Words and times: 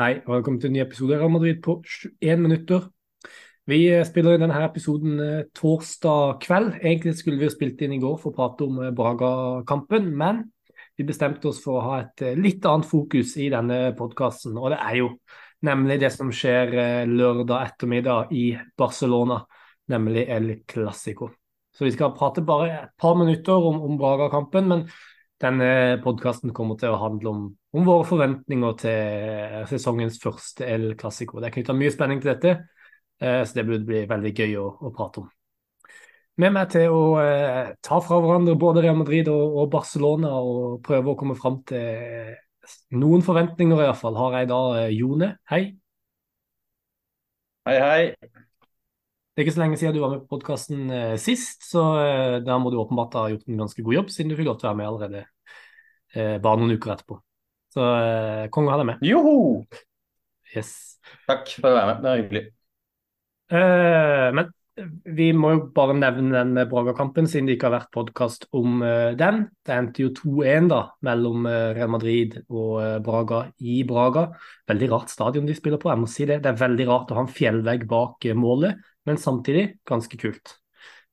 Hei, 0.00 0.14
og 0.24 0.32
velkommen 0.32 0.56
til 0.56 0.70
en 0.70 0.78
ny 0.78 0.80
episode 0.80 1.16
av 1.20 1.28
Madrid 1.28 1.58
på 1.60 1.74
21 1.84 2.38
minutter. 2.40 2.86
Vi 3.68 3.82
eh, 3.92 4.06
spiller 4.08 4.38
i 4.38 4.40
denne 4.40 4.62
episoden 4.64 5.18
eh, 5.20 5.42
torsdag 5.52 6.38
kveld. 6.40 6.70
Egentlig 6.78 7.12
skulle 7.18 7.36
vi 7.36 7.44
jo 7.44 7.52
spilt 7.52 7.82
inn 7.84 7.92
i 7.92 7.98
går 8.00 8.14
for 8.22 8.32
å 8.32 8.36
prate 8.38 8.64
om 8.64 8.78
eh, 8.80 8.94
Braga-kampen, 8.96 10.08
men 10.16 10.40
vi 10.96 11.04
bestemte 11.04 11.50
oss 11.50 11.60
for 11.60 11.76
å 11.76 11.84
ha 11.84 11.98
et 12.06 12.24
litt 12.40 12.64
annet 12.64 12.88
fokus 12.88 13.34
i 13.44 13.50
denne 13.52 13.92
podkasten. 13.98 14.56
Og 14.56 14.72
det 14.72 14.80
er 14.80 14.96
jo 15.02 15.12
nemlig 15.68 16.00
det 16.00 16.14
som 16.16 16.32
skjer 16.32 17.04
lørdag 17.10 17.68
ettermiddag 17.68 18.32
i 18.32 18.46
Barcelona, 18.80 19.42
nemlig 19.92 20.24
El 20.32 20.54
Clásico. 20.64 21.28
Så 21.76 21.84
vi 21.84 21.92
skal 21.92 22.16
prate 22.16 22.40
bare 22.40 22.72
et 22.86 22.96
par 22.96 23.20
minutter 23.20 23.68
om, 23.68 23.84
om 23.84 24.00
Braga-kampen, 24.00 24.72
men 24.72 24.88
denne 25.40 25.98
podkasten 26.04 26.52
kommer 26.56 26.76
til 26.80 26.92
å 26.92 27.00
handle 27.00 27.32
om 27.32 27.42
om 27.70 27.86
våre 27.86 28.06
forventninger 28.06 28.78
til 28.80 29.66
sesongens 29.70 30.18
første 30.22 30.66
El 30.66 30.94
Clásico. 30.98 31.38
Det 31.38 31.50
er 31.50 31.54
knytta 31.54 31.76
mye 31.76 31.92
spenning 31.94 32.22
til 32.22 32.32
dette, 32.32 32.54
eh, 33.22 33.42
så 33.46 33.58
det 33.58 33.66
burde 33.68 33.86
bli 33.86 34.00
veldig 34.10 34.32
gøy 34.34 34.56
å, 34.58 34.66
å 34.88 34.92
prate 34.96 35.22
om. 35.22 35.28
Med 36.40 36.54
meg 36.56 36.70
til 36.72 36.94
å 36.94 37.02
eh, 37.22 37.72
ta 37.84 38.00
fra 38.02 38.18
hverandre 38.22 38.56
både 38.58 38.82
Real 38.84 38.98
Madrid 38.98 39.28
og, 39.30 39.56
og, 39.60 39.70
Barcelona 39.72 40.32
og 40.40 40.80
prøve 40.86 41.12
å 41.12 41.18
komme 41.18 41.36
fram 41.38 41.60
til 41.68 42.36
noen 42.98 43.24
forventninger, 43.26 43.84
iallfall, 43.84 44.18
har 44.18 44.40
jeg 44.40 44.50
da 44.50 44.60
eh, 44.82 44.94
Jone. 44.98 45.34
Hei. 45.52 45.64
Hei, 47.68 47.76
hei. 47.78 48.46
Det 49.40 49.44
er 49.44 49.48
ikke 49.48 49.56
så 49.56 49.60
lenge 49.62 49.76
siden 49.80 49.94
du 49.96 50.02
var 50.02 50.10
med 50.12 50.24
på 50.26 50.34
podkasten 50.34 50.90
eh, 50.92 51.14
sist, 51.16 51.62
så 51.64 51.82
eh, 51.96 52.34
da 52.44 52.58
må 52.60 52.68
du 52.68 52.74
åpenbart 52.76 53.14
ha 53.16 53.22
gjort 53.32 53.46
en 53.48 53.62
ganske 53.62 53.84
god 53.86 53.94
jobb, 53.94 54.10
siden 54.12 54.28
du 54.28 54.34
fikk 54.36 54.50
lov 54.50 54.58
til 54.60 54.66
å 54.66 54.68
være 54.68 54.76
med 54.76 54.88
allerede 54.90 55.22
eh, 56.12 56.34
bare 56.44 56.60
noen 56.60 56.74
uker 56.76 56.92
etterpå. 56.92 57.16
Så 57.72 57.86
eh, 58.02 58.42
konge 58.52 58.74
ha 58.74 58.76
deg 58.82 58.90
med. 58.90 59.06
Joho! 59.08 59.38
Yes. 60.52 60.74
Takk 61.24 61.54
for 61.54 61.70
å 61.70 61.78
være 61.78 61.88
med, 61.88 62.04
det 62.04 62.10
er 62.10 62.20
hyggelig. 62.20 62.44
Eh, 63.56 64.26
men 64.36 64.52
vi 65.16 65.30
må 65.36 65.54
jo 65.54 65.62
bare 65.74 65.96
nevne 65.96 66.42
den 66.42 66.68
Braga-kampen, 66.68 67.28
siden 67.28 67.48
det 67.48 67.56
ikke 67.56 67.70
har 67.70 67.78
vært 67.78 67.92
podkast 67.96 68.46
om 68.56 68.84
uh, 68.84 69.16
den. 69.18 69.42
Det 69.66 69.74
endte 69.74 70.04
jo 70.04 70.12
2-1 70.16 70.70
da, 70.70 70.82
mellom 71.06 71.48
uh, 71.48 71.72
Real 71.76 71.90
Madrid 71.92 72.38
og 72.44 72.76
uh, 72.80 73.00
Braga 73.04 73.42
i 73.60 73.80
Braga. 73.88 74.28
Veldig 74.70 74.92
rart 74.92 75.12
stadion 75.12 75.48
de 75.48 75.56
spiller 75.56 75.80
på, 75.80 75.90
jeg 75.92 76.04
må 76.04 76.08
si 76.10 76.28
det. 76.28 76.42
Det 76.44 76.52
er 76.52 76.62
veldig 76.62 76.88
rart 76.92 77.12
å 77.12 77.18
ha 77.18 77.24
en 77.24 77.32
fjellvegg 77.40 77.88
bak 77.90 78.28
målet, 78.36 78.80
men 79.08 79.20
samtidig 79.20 79.66
ganske 79.88 80.18
kult. 80.20 80.56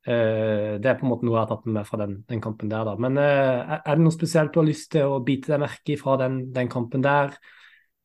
Uh, 0.08 0.80
det 0.80 0.88
er 0.88 0.96
på 1.00 1.04
en 1.04 1.12
måte 1.12 1.28
noe 1.28 1.36
jeg 1.36 1.44
har 1.44 1.50
tatt 1.50 1.66
med 1.68 1.76
meg 1.82 1.88
fra 1.90 2.00
den, 2.00 2.18
den 2.30 2.42
kampen 2.44 2.72
der. 2.72 2.88
da. 2.88 2.96
Men 3.04 3.20
uh, 3.20 3.78
er 3.78 4.00
det 4.00 4.04
noe 4.06 4.16
spesielt 4.16 4.54
du 4.56 4.62
har 4.62 4.70
lyst 4.70 4.92
til 4.96 5.12
å 5.12 5.20
bite 5.24 5.52
deg 5.52 5.64
merke 5.66 5.94
i 5.94 6.00
fra 6.00 6.16
den, 6.22 6.46
den 6.56 6.72
kampen 6.72 7.04
der? 7.04 7.36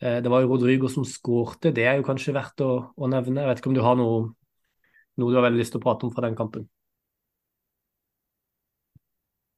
Uh, 0.02 0.19
det 0.24 0.33
var 0.33 0.42
jo 0.42 0.50
Rodrigo 0.50 0.91
som 0.91 1.06
skårte, 1.06 1.70
det 1.74 1.86
er 1.86 2.00
jo 2.00 2.06
kanskje 2.08 2.34
verdt 2.34 2.64
å, 2.66 2.72
å, 2.97 3.11
nevne. 3.11 3.44
Jeg 3.44 3.52
vet 3.52 3.62
ikke 3.62 3.70
om 3.70 3.78
du 3.78 3.84
har 3.86 3.98
noe, 4.00 4.24
noe 5.20 5.30
du 5.30 5.39
har 5.39 5.47
veldig 5.47 5.62
lyst 5.62 5.77
til 5.77 5.83
å 5.83 5.86
prate 5.86 6.08
om 6.08 6.14
fra 6.14 6.27
den 6.27 6.39
kampen? 6.39 6.67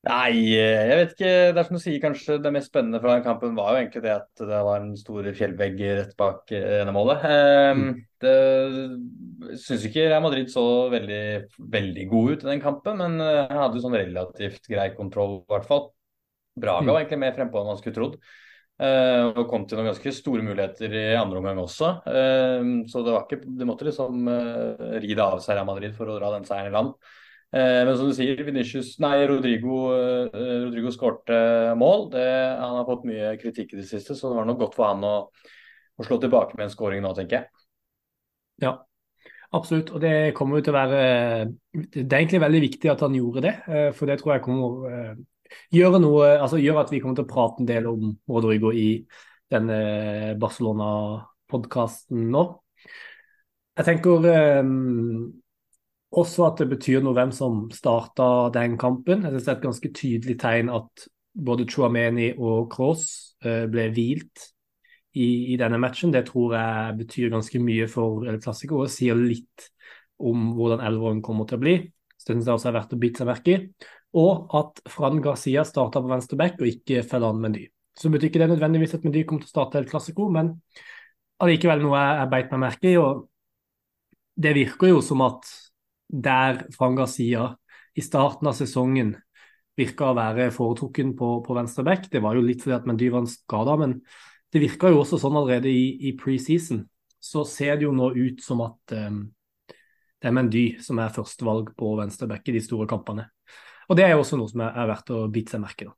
Nei, 0.04 0.32
jeg 0.52 0.98
vet 0.98 1.14
ikke. 1.14 1.32
Det 1.54 1.60
er 1.60 1.66
som 1.68 1.78
du 1.78 1.82
sier, 1.82 2.00
kanskje 2.02 2.36
det 2.44 2.52
mest 2.52 2.68
spennende 2.68 3.00
fra 3.00 3.16
den 3.16 3.24
kampen 3.24 3.56
var 3.56 3.72
jo 3.72 3.80
egentlig 3.80 4.04
det 4.04 4.14
at 4.14 4.44
det 4.44 4.60
var 4.68 4.82
en 4.82 4.94
stor 5.00 5.30
fjellvegg 5.38 5.82
rett 6.00 6.14
bak 6.20 6.54
ene 6.58 6.94
målet. 6.94 7.24
Mm. 7.78 7.90
Det 8.24 8.36
syns 9.64 9.88
ikke 9.88 10.06
Real 10.10 10.24
Madrid 10.24 10.52
så 10.52 10.64
veldig, 10.92 11.24
veldig 11.72 12.06
god 12.12 12.30
ut 12.30 12.46
i 12.46 12.50
den 12.52 12.64
kampen, 12.64 13.00
men 13.00 13.20
jeg 13.24 13.60
hadde 13.60 13.80
jo 13.80 13.84
sånn 13.84 13.98
relativt 13.98 14.70
grei 14.70 14.90
kontroll, 14.96 15.38
i 15.42 15.52
hvert 15.56 15.68
fall. 15.68 15.86
Braga 16.54 16.92
var 16.92 17.02
egentlig 17.02 17.22
mer 17.24 17.34
frempå 17.36 17.60
enn 17.60 17.72
man 17.72 17.80
skulle 17.80 17.96
trodd. 17.96 18.18
Uh, 18.74 19.30
og 19.38 19.44
kom 19.46 19.68
til 19.70 19.78
noen 19.78 19.92
ganske 19.92 20.10
store 20.16 20.42
muligheter 20.42 20.94
i 20.98 21.02
andre 21.14 21.38
omgang 21.38 21.60
også. 21.62 21.90
Uh, 22.08 22.82
så 22.90 23.04
det, 23.06 23.12
var 23.14 23.26
ikke, 23.26 23.44
de 23.46 23.68
måtte 23.68 23.86
liksom 23.86 24.26
uh, 24.26 24.96
ri 25.02 25.12
det 25.14 25.22
av 25.22 25.38
seg 25.42 25.54
Real 25.54 25.68
Madrid 25.68 25.94
for 25.94 26.10
å 26.10 26.16
dra 26.18 26.32
den 26.34 26.46
seieren 26.48 26.72
i 26.72 26.74
land. 26.74 26.96
Men 27.54 27.92
som 27.94 28.08
du 28.10 28.14
sier, 28.16 28.40
Vinicius, 28.42 28.96
nei, 28.98 29.20
Rodrigo, 29.30 29.84
Rodrigo 30.34 30.90
skårte 30.90 31.36
mål. 31.78 32.08
Det, 32.10 32.24
han 32.58 32.80
har 32.80 32.88
fått 32.88 33.04
mye 33.06 33.34
kritikk 33.38 33.76
i 33.76 33.78
det 33.78 33.86
siste, 33.86 34.16
så 34.18 34.32
det 34.32 34.40
var 34.40 34.48
nok 34.48 34.58
godt 34.64 34.74
for 34.74 34.88
han 34.88 35.06
å, 35.06 35.12
å 35.94 36.06
slå 36.06 36.18
tilbake 36.22 36.58
med 36.58 36.66
en 36.66 36.72
skåring 36.72 37.04
nå, 37.04 37.12
tenker 37.14 37.38
jeg. 37.38 37.64
Ja, 38.62 38.72
absolutt. 39.54 39.92
Og 39.94 40.02
det 40.02 40.34
kommer 40.38 40.58
jo 40.58 40.66
til 40.66 40.74
å 40.74 40.78
være 40.78 41.04
Det 41.74 42.04
er 42.04 42.18
egentlig 42.20 42.42
veldig 42.44 42.64
viktig 42.68 42.90
at 42.92 43.04
han 43.06 43.14
gjorde 43.18 43.44
det, 43.46 43.54
eh, 43.68 43.90
for 43.94 44.10
det 44.10 44.18
tror 44.20 44.34
jeg 44.34 44.44
kommer 44.46 44.90
eh, 44.90 45.14
gjøre 45.74 46.00
noe 46.02 46.28
Altså 46.38 46.60
gjør 46.62 46.82
at 46.84 46.92
vi 46.94 47.00
kommer 47.02 47.18
til 47.18 47.26
å 47.26 47.30
prate 47.30 47.62
en 47.62 47.70
del 47.70 47.88
om 47.90 48.12
Rodrigo 48.30 48.72
i 48.74 48.88
denne 49.52 50.34
Barcelona-podkasten 50.40 52.28
nå. 52.32 52.44
Jeg 53.74 53.86
tenker 53.88 54.22
også 56.20 56.46
at 56.48 56.62
det 56.62 56.68
betyr 56.70 57.02
noe 57.04 57.16
hvem 57.16 57.32
som 57.34 57.64
starta 57.74 58.48
den 58.54 58.78
kampen. 58.80 59.24
Jeg 59.24 59.34
synes 59.34 59.44
Det 59.44 59.52
er 59.52 59.58
et 59.58 59.68
ganske 59.68 59.92
tydelig 59.92 60.36
tegn 60.40 60.70
at 60.72 61.06
både 61.34 61.66
Chouameni 61.66 62.32
og 62.38 62.70
Cross 62.72 63.36
uh, 63.44 63.66
ble 63.70 63.88
hvilt 63.94 64.50
i, 65.14 65.52
i, 65.52 65.56
denne 65.58 65.78
matchen. 65.82 66.12
Det 66.14 66.26
tror 66.28 66.54
jeg 66.54 66.96
betyr 67.02 67.32
ganske 67.34 67.60
mye 67.62 67.88
for 67.90 68.26
El 68.30 68.40
Clásico 68.42 68.82
og 68.84 68.92
sier 68.92 69.18
litt 69.18 69.68
om 70.22 70.52
hvordan 70.54 70.82
elveren 70.86 71.22
kommer 71.22 71.48
til 71.48 71.58
å 71.58 71.64
bli. 71.64 71.76
Så 72.18 72.32
det 72.32 72.48
også 72.48 72.70
er 72.70 72.78
verdt 72.78 72.94
å 72.94 73.00
bite 73.00 73.22
seg 73.22 73.28
merke 73.28 73.54
i. 73.54 73.60
Og 74.14 74.54
at 74.54 74.80
Fran 74.88 75.18
Garcia 75.22 75.64
starta 75.66 76.00
på 76.00 76.10
venstre 76.10 76.38
back 76.38 76.60
og 76.60 76.70
ikke 76.70 77.02
Fellan 77.06 77.40
Mendy. 77.42 77.66
Så 77.98 78.10
betyr 78.10 78.30
ikke 78.30 78.42
det 78.42 78.52
nødvendigvis 78.54 78.94
at 78.96 79.04
Mendy 79.06 79.24
kommer 79.26 79.44
til 79.44 79.50
å 79.50 79.54
starte 79.54 79.78
El 79.80 79.90
Clásico, 79.90 80.26
men 80.32 80.56
allikevel 81.42 81.82
noe 81.82 81.98
jeg, 81.98 82.16
jeg 82.20 82.30
beit 82.32 82.54
meg 82.54 82.62
merke 82.62 82.90
i. 82.90 82.96
og 82.98 83.26
Det 84.34 84.54
virker 84.56 84.94
jo 84.94 85.02
som 85.04 85.22
at 85.26 85.50
der 86.22 86.64
Fran 86.74 86.96
Garcia 86.96 87.50
i 87.94 88.02
starten 88.02 88.50
av 88.50 88.56
sesongen 88.58 89.14
virka 89.78 90.10
å 90.10 90.16
være 90.16 90.50
foretrukken 90.54 91.14
på, 91.18 91.30
på 91.46 91.56
venstre 91.56 91.84
back, 91.86 92.06
det 92.10 92.22
var 92.22 92.38
jo 92.38 92.44
litt 92.46 92.62
fordi 92.62 92.76
at 92.76 92.86
Mendy 92.88 93.10
var 93.10 93.26
skada, 93.30 93.76
men 93.80 93.98
det 94.54 94.62
virka 94.62 94.90
jo 94.92 95.00
også 95.02 95.18
sånn 95.18 95.38
allerede 95.38 95.70
i, 95.70 96.10
i 96.10 96.12
preseason. 96.18 96.84
Så 97.18 97.42
ser 97.48 97.78
det 97.80 97.88
jo 97.88 97.94
nå 97.96 98.12
ut 98.14 98.42
som 98.44 98.60
at 98.62 98.94
um, 98.94 99.24
det 99.66 100.30
er 100.30 100.36
Mendy 100.36 100.64
som 100.84 101.00
er 101.02 101.14
førstevalg 101.14 101.72
på 101.78 101.94
venstreback 101.98 102.46
i 102.48 102.54
de 102.54 102.62
store 102.62 102.86
kampene. 102.90 103.26
Og 103.88 103.98
det 103.98 104.06
er 104.06 104.14
jo 104.14 104.22
også 104.22 104.38
noe 104.38 104.52
som 104.52 104.62
er, 104.64 104.76
er 104.78 104.90
verdt 104.92 105.10
å 105.12 105.24
bite 105.32 105.56
seg 105.56 105.64
merke 105.64 105.88
i. 105.88 105.92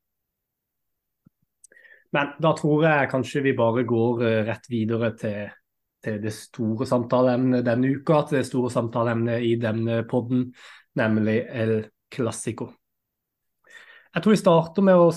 Men 2.17 2.33
da 2.41 2.55
tror 2.57 2.87
jeg 2.87 3.11
kanskje 3.13 3.45
vi 3.45 3.57
bare 3.59 3.85
går 3.85 4.25
uh, 4.25 4.41
rett 4.49 4.71
videre 4.73 5.13
til, 5.21 5.53
til, 6.07 6.23
det 6.23 6.33
store 6.35 6.87
samtaleemnet 6.89 7.67
denne 7.67 7.93
uka, 7.99 8.23
til 8.29 8.41
det 8.41 8.49
store 8.49 8.71
samtaleemnet 8.73 9.45
i 9.45 9.55
denne 9.61 10.01
podden, 10.09 10.49
nemlig 10.97 11.41
El 11.51 11.79
Clásico. 12.15 12.71
Jeg 14.15 14.25
tror 14.25 14.33
vi 14.33 14.41
starter 14.41 14.87
med 14.87 14.97
å 14.97 15.11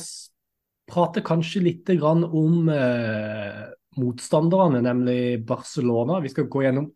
prate 0.89 1.21
kanskje 1.23 1.61
litt 1.63 1.91
om 2.03 2.69
eh, 2.73 3.67
motstanderne, 3.99 4.81
nemlig 4.83 5.45
Barcelona. 5.47 6.19
Vi 6.19 6.31
skal 6.33 6.49
gå 6.51 6.65
gjennom 6.65 6.89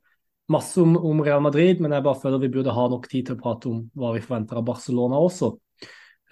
masse 0.52 0.82
om, 0.82 0.98
om, 0.98 1.22
Real 1.24 1.42
Madrid, 1.42 1.80
men 1.82 1.94
jeg 1.96 2.04
bare 2.04 2.20
føler 2.20 2.42
vi 2.42 2.52
burde 2.52 2.76
ha 2.76 2.88
nok 2.92 3.08
tid 3.08 3.30
til 3.30 3.38
å 3.38 3.42
prate 3.42 3.70
om 3.72 3.86
hva 3.96 4.12
vi 4.18 4.24
forventer 4.26 4.60
av 4.60 4.68
Barcelona 4.68 5.22
også. 5.24 5.54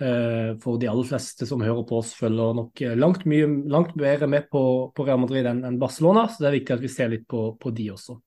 Eh, 0.01 0.55
for 0.63 0.81
de 0.81 0.89
aller 0.89 1.05
fleste 1.05 1.45
som 1.45 1.61
hører 1.61 1.85
på 1.87 1.99
oss, 2.01 2.15
følger 2.17 2.55
nok 2.57 2.81
langt, 2.97 3.27
mye, 3.29 3.47
langt 3.69 3.93
bedre 3.99 4.29
med 4.31 4.49
på, 4.49 4.63
på 4.95 5.05
Real 5.05 5.21
Madrid 5.21 5.45
enn, 5.51 5.79
Barcelona, 5.81 6.25
så 6.27 6.41
det 6.41 6.49
er 6.49 6.59
viktig 6.59 6.77
at 6.77 6.83
vi 6.83 6.91
ser 6.91 7.11
litt 7.13 7.27
på, 7.29 7.51
på 7.61 7.73
de 7.77 7.91
også. 7.93 8.17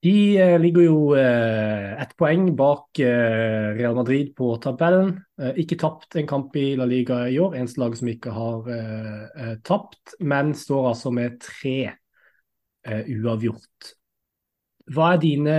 De 0.00 0.38
eh, 0.40 0.56
ligger 0.60 0.86
jo 0.86 1.00
eh, 1.12 1.92
ett 2.00 2.14
poeng 2.16 2.46
bak 2.56 2.98
eh, 3.04 3.74
Real 3.76 3.98
Madrid 3.98 4.32
på 4.36 4.54
tabellen. 4.62 5.18
Ikke 5.60 5.76
tapt 5.80 6.16
en 6.16 6.28
kamp 6.28 6.56
i 6.56 6.72
La 6.76 6.86
Liga 6.88 7.26
i 7.28 7.36
år, 7.40 7.58
eneste 7.58 7.82
lag 7.82 7.96
som 7.96 8.08
ikke 8.08 8.32
har 8.32 8.66
tapt, 9.64 10.16
men 10.20 10.52
står 10.56 10.90
altså 10.90 11.12
med 11.16 11.38
tre 11.40 11.76
uavgjort. 12.84 13.90
Hva 14.92 15.14
er 15.14 15.22
dine 15.22 15.56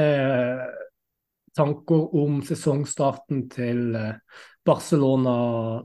tanker 1.58 2.16
om 2.22 2.40
sesongstarten 2.46 3.46
til 3.52 3.98
Barcelona 4.66 5.36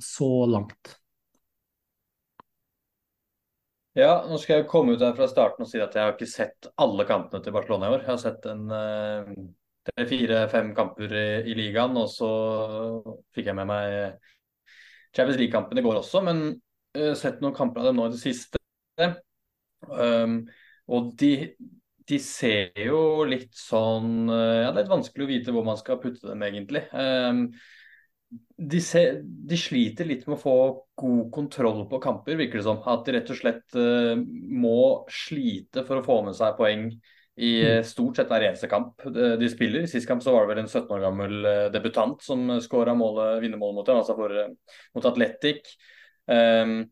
så 0.02 0.30
langt? 0.50 0.96
Ja, 3.96 4.26
nå 4.28 4.36
skal 4.36 4.58
jeg 4.58 4.68
komme 4.68 4.92
ut 4.92 5.00
her 5.00 5.14
fra 5.16 5.24
starten 5.30 5.64
og 5.64 5.70
si 5.70 5.78
at 5.80 5.94
jeg 5.96 6.04
har 6.04 6.12
ikke 6.12 6.28
sett 6.28 6.66
alle 6.84 7.06
kampene 7.08 7.40
til 7.40 7.54
Barcelona 7.54 7.88
i 7.88 7.94
år. 7.94 8.02
Jeg 8.04 8.10
har 8.10 8.18
sett 8.20 8.48
en 8.50 8.66
uh, 8.68 9.30
fire-fem 10.10 10.74
kamper 10.76 11.14
i, 11.16 11.28
i, 11.48 11.54
ligaen, 11.56 11.96
og 11.96 12.10
så 12.12 12.28
fikk 13.32 13.48
jeg 13.48 13.56
med 13.56 13.70
meg 13.70 13.96
Champions 15.16 15.40
League-kampen 15.40 15.80
i 15.80 15.86
går 15.86 16.02
også, 16.02 16.20
men 16.28 16.42
uh, 16.98 17.14
sett 17.16 17.40
noen 17.40 17.56
kamper 17.56 17.80
av 17.80 17.88
dem 17.88 17.96
nå 18.02 18.10
i 18.10 18.12
det 18.12 18.20
siste. 18.20 18.60
Um, 19.88 20.42
og 20.92 21.14
de, 21.16 21.32
de, 22.08 22.18
ser 22.22 22.76
jo 22.86 23.24
litt 23.28 23.54
sånn 23.58 24.28
uh, 24.30 24.62
Ja, 24.62 24.68
det 24.70 24.78
er 24.78 24.84
litt 24.84 24.92
vanskelig 24.92 25.26
å 25.26 25.30
vite 25.30 25.54
hvor 25.54 25.66
man 25.66 25.78
skal 25.80 26.00
putte 26.02 26.28
dem, 26.28 26.44
egentlig. 26.46 26.84
Um, 26.92 27.48
de, 28.56 28.80
ser, 28.82 29.20
de, 29.22 29.58
sliter 29.60 30.08
litt 30.08 30.24
med 30.26 30.36
å 30.38 30.42
få 30.42 30.56
god 30.98 31.26
kontroll 31.34 31.84
på 31.90 32.00
kamper, 32.02 32.38
virker 32.38 32.60
det 32.60 32.66
som. 32.66 32.80
At 32.88 33.06
de 33.06 33.16
rett 33.16 33.34
og 33.34 33.40
slett 33.40 33.78
uh, 33.78 34.14
må 34.16 34.80
slite 35.12 35.86
for 35.88 36.00
å 36.00 36.06
få 36.06 36.22
med 36.28 36.38
seg 36.38 36.56
poeng 36.58 36.88
i 37.36 37.52
uh, 37.68 37.82
stort 37.84 38.18
sett 38.20 38.30
hver 38.32 38.48
eneste 38.48 38.70
kamp 38.72 39.04
de 39.12 39.52
spiller. 39.52 39.84
I 39.84 39.92
sist 39.92 40.08
kamp 40.08 40.24
så 40.24 40.32
var 40.34 40.46
det 40.46 40.54
vel 40.54 40.64
en 40.64 40.72
17 40.72 40.88
år 40.96 41.04
gammel 41.04 41.50
debutant 41.74 42.22
som 42.24 42.48
skåra 42.64 42.96
vinnermålet 42.96 43.80
mot 43.80 43.86
dem, 43.88 44.00
altså 44.00 44.16
for, 44.16 44.38
mot 44.96 45.10
Atletic. 45.12 45.76
Um, 46.26 46.86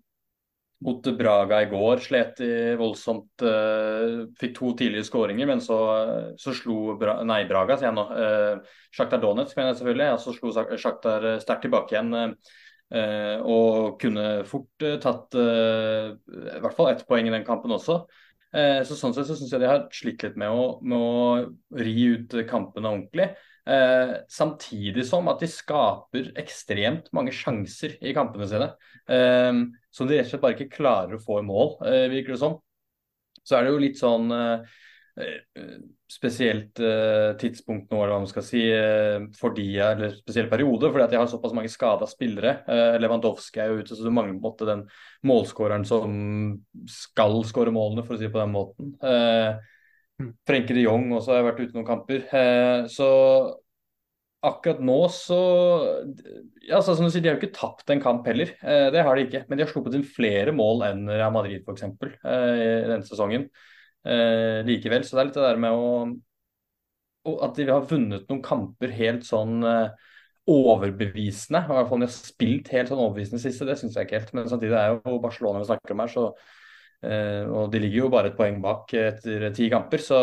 mot 0.84 1.06
Braga 1.18 1.60
i 1.62 1.68
går 1.70 2.02
slet 2.02 2.40
de 2.40 2.50
voldsomt. 2.80 3.30
Uh, 3.42 4.26
fikk 4.40 4.56
to 4.58 4.72
tidlige 4.78 5.06
skåringer, 5.08 5.48
men 5.48 5.62
så, 5.64 5.78
så 6.40 6.54
slo 6.56 6.96
Bra 7.00 7.20
nei, 7.26 7.44
Braga, 7.48 7.78
sier 7.78 7.90
jeg 7.90 7.96
nå. 7.96 8.04
Uh, 8.10 8.82
Sjaktar 8.94 9.22
Donetsk, 9.22 9.56
mener 9.56 9.72
jeg 9.72 9.80
selvfølgelig. 9.80 10.10
Ja, 10.10 10.18
så 10.20 10.34
slo 10.36 10.52
Sjaktar 10.80 11.30
sterkt 11.44 11.66
tilbake 11.68 11.96
igjen. 11.96 12.36
Uh, 12.94 13.38
og 13.48 13.96
kunne 14.02 14.44
fort 14.46 14.84
tatt 15.02 15.34
i 15.34 16.60
hvert 16.62 16.76
fall 16.76 16.92
ett 16.92 17.06
poeng 17.08 17.26
i 17.26 17.32
den 17.32 17.46
kampen 17.46 17.72
også. 17.74 18.04
så 18.54 18.94
Sånn 18.94 19.16
sett 19.16 19.26
så 19.26 19.34
syns 19.34 19.50
jeg 19.50 19.64
de 19.64 19.70
har 19.70 19.88
slitt 19.90 20.22
litt 20.22 20.36
med 20.38 20.52
å, 20.52 20.76
med 20.84 21.00
å 21.00 21.80
ri 21.80 21.96
ut 22.14 22.36
kampene 22.50 22.92
ordentlig. 22.92 23.32
Eh, 23.64 24.10
samtidig 24.28 25.06
som 25.08 25.28
at 25.32 25.40
de 25.40 25.48
skaper 25.48 26.34
ekstremt 26.36 27.06
mange 27.16 27.32
sjanser 27.32 27.96
i 28.04 28.12
kampene 28.16 28.48
sine. 28.48 28.68
Eh, 29.08 29.52
som 29.94 30.08
de 30.08 30.18
rett 30.18 30.26
og 30.26 30.32
slett 30.32 30.42
bare 30.42 30.56
ikke 30.58 30.78
klarer 30.78 31.16
å 31.16 31.22
få 31.22 31.40
i 31.40 31.46
mål, 31.46 31.76
eh, 31.86 32.06
virker 32.12 32.34
det 32.34 32.40
som. 32.42 32.58
Så 33.44 33.56
er 33.56 33.64
det 33.64 33.74
jo 33.74 33.82
litt 33.82 34.00
sånn 34.00 34.32
eh, 34.34 34.74
eh, 35.20 35.76
spesielt 36.14 36.78
tidspunkt 37.40 37.90
nå, 37.90 37.98
eller 37.98 38.12
hva 38.12 38.20
man 38.22 38.30
skal 38.30 38.44
si, 38.46 38.60
for 39.34 39.54
de, 39.56 39.64
eller 39.82 40.12
spesiell 40.14 40.46
periode, 40.50 40.86
fordi 40.92 41.02
at 41.02 41.14
de 41.14 41.18
har 41.18 41.30
såpass 41.30 41.54
mange 41.56 41.72
skada 41.72 42.06
spillere. 42.06 42.52
Lewandowski 43.02 43.58
er 43.58 43.72
jo 43.72 43.80
ute, 43.80 43.96
så 43.96 44.04
du 44.04 44.12
mangler 44.14 44.36
på 44.36 44.38
en 44.38 44.44
måte 44.44 44.68
den 44.68 44.84
målskåreren 45.26 45.82
som 45.88 46.14
skal 46.86 47.40
skåre 47.48 47.74
målene, 47.74 48.04
for 48.06 48.14
å 48.14 48.20
si 48.20 48.28
det 48.28 48.34
på 48.36 48.42
den 48.44 48.54
måten. 48.54 48.92
Mm. 50.22 50.30
Frenke 50.46 50.74
de 50.76 50.84
Jong 50.84 51.08
også 51.16 51.34
har 51.34 51.46
vært 51.48 51.64
ute 51.64 51.74
noen 51.74 51.88
kamper. 51.88 52.26
Eh, 52.30 52.86
så 52.92 53.08
akkurat 54.44 54.80
nå 54.84 54.96
så 55.12 55.38
ja, 56.64 56.80
så 56.82 56.94
som 56.94 57.06
du 57.06 57.10
sier, 57.12 57.22
De 57.24 57.30
har 57.30 57.36
jo 57.36 57.42
ikke 57.42 57.56
tapt 57.56 57.90
en 57.92 58.02
kamp 58.02 58.26
heller, 58.28 58.54
eh, 58.62 58.88
det 58.94 59.04
har 59.04 59.16
de 59.16 59.26
ikke. 59.26 59.44
Men 59.48 59.58
de 59.58 59.66
har 59.66 59.72
sluppet 59.72 59.96
inn 59.98 60.06
flere 60.06 60.54
mål 60.56 60.84
enn 60.88 61.04
Real 61.10 61.34
Madrid 61.34 61.64
f.eks. 61.64 61.86
Eh, 61.86 62.62
i 62.62 62.88
denne 62.90 63.04
sesongen. 63.08 63.48
Eh, 64.04 64.60
likevel. 64.68 65.04
Så 65.04 65.16
det 65.16 65.22
er 65.22 65.30
litt 65.30 65.38
det 65.40 65.48
der 65.48 65.62
med 65.64 65.80
å 65.80 65.88
At 67.40 67.56
de 67.56 67.64
har 67.70 67.86
vunnet 67.88 68.26
noen 68.28 68.42
kamper 68.44 68.90
helt 68.92 69.24
sånn 69.24 69.62
eh, 69.64 70.10
overbevisende. 70.50 71.62
I 71.64 71.76
hvert 71.78 71.88
fall 71.88 72.02
de 72.02 72.08
har 72.10 72.12
spilt 72.12 72.68
helt 72.74 72.90
sånn 72.92 73.00
overbevisende 73.00 73.40
siste, 73.40 73.64
det 73.64 73.78
syns 73.80 73.96
jeg 73.96 74.08
ikke 74.08 74.18
helt. 74.20 74.34
Men 74.36 74.50
samtidig 74.52 74.76
er 74.76 74.92
jo 74.92 75.22
Barcelona 75.22 75.62
vi 75.62 75.70
snakker 75.70 75.96
om 75.96 76.04
her, 76.04 76.12
så 76.12 76.26
Eh, 77.04 77.44
og 77.52 77.72
de 77.72 77.80
ligger 77.82 78.04
jo 78.04 78.10
bare 78.12 78.30
et 78.30 78.36
poeng 78.38 78.60
bak 78.64 78.94
etter 78.96 79.50
ti 79.56 79.68
kamper, 79.72 80.00
så 80.00 80.20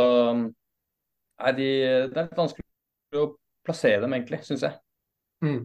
Nei, 1.41 1.51
de, 1.57 1.67
det 2.11 2.19
er 2.19 2.27
litt 2.27 2.37
vanskelig 2.37 3.17
å 3.17 3.23
plassere 3.65 4.01
dem, 4.03 4.15
egentlig, 4.17 4.41
syns 4.47 4.65
jeg. 4.65 4.77
Mm. 5.45 5.61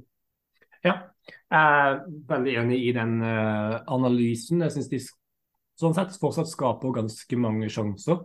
Ja, 0.85 0.95
jeg 1.27 1.59
er 1.59 2.01
veldig 2.29 2.57
enig 2.63 2.81
i 2.87 2.93
den 2.97 3.19
uh, 3.25 3.83
analysen. 3.93 4.63
Jeg 4.65 4.75
syns 4.77 4.91
de 4.93 5.01
sånn 5.77 5.97
sett 5.97 6.17
fortsatt 6.21 6.51
skaper 6.51 6.95
ganske 7.01 7.41
mange 7.41 7.69
sjanser. 7.73 8.23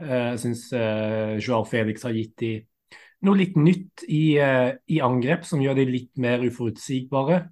Uh, 0.00 0.32
jeg 0.32 0.42
syns 0.46 0.66
uh, 0.74 1.36
Joao 1.38 1.66
Felix 1.68 2.06
har 2.08 2.16
gitt 2.16 2.36
de 2.40 2.52
noe 3.26 3.36
litt 3.36 3.58
nytt 3.60 4.06
i, 4.08 4.40
uh, 4.40 4.72
i 4.88 5.00
angrep 5.04 5.44
som 5.48 5.62
gjør 5.62 5.82
de 5.82 5.88
litt 5.90 6.12
mer 6.20 6.44
uforutsigbare. 6.46 7.46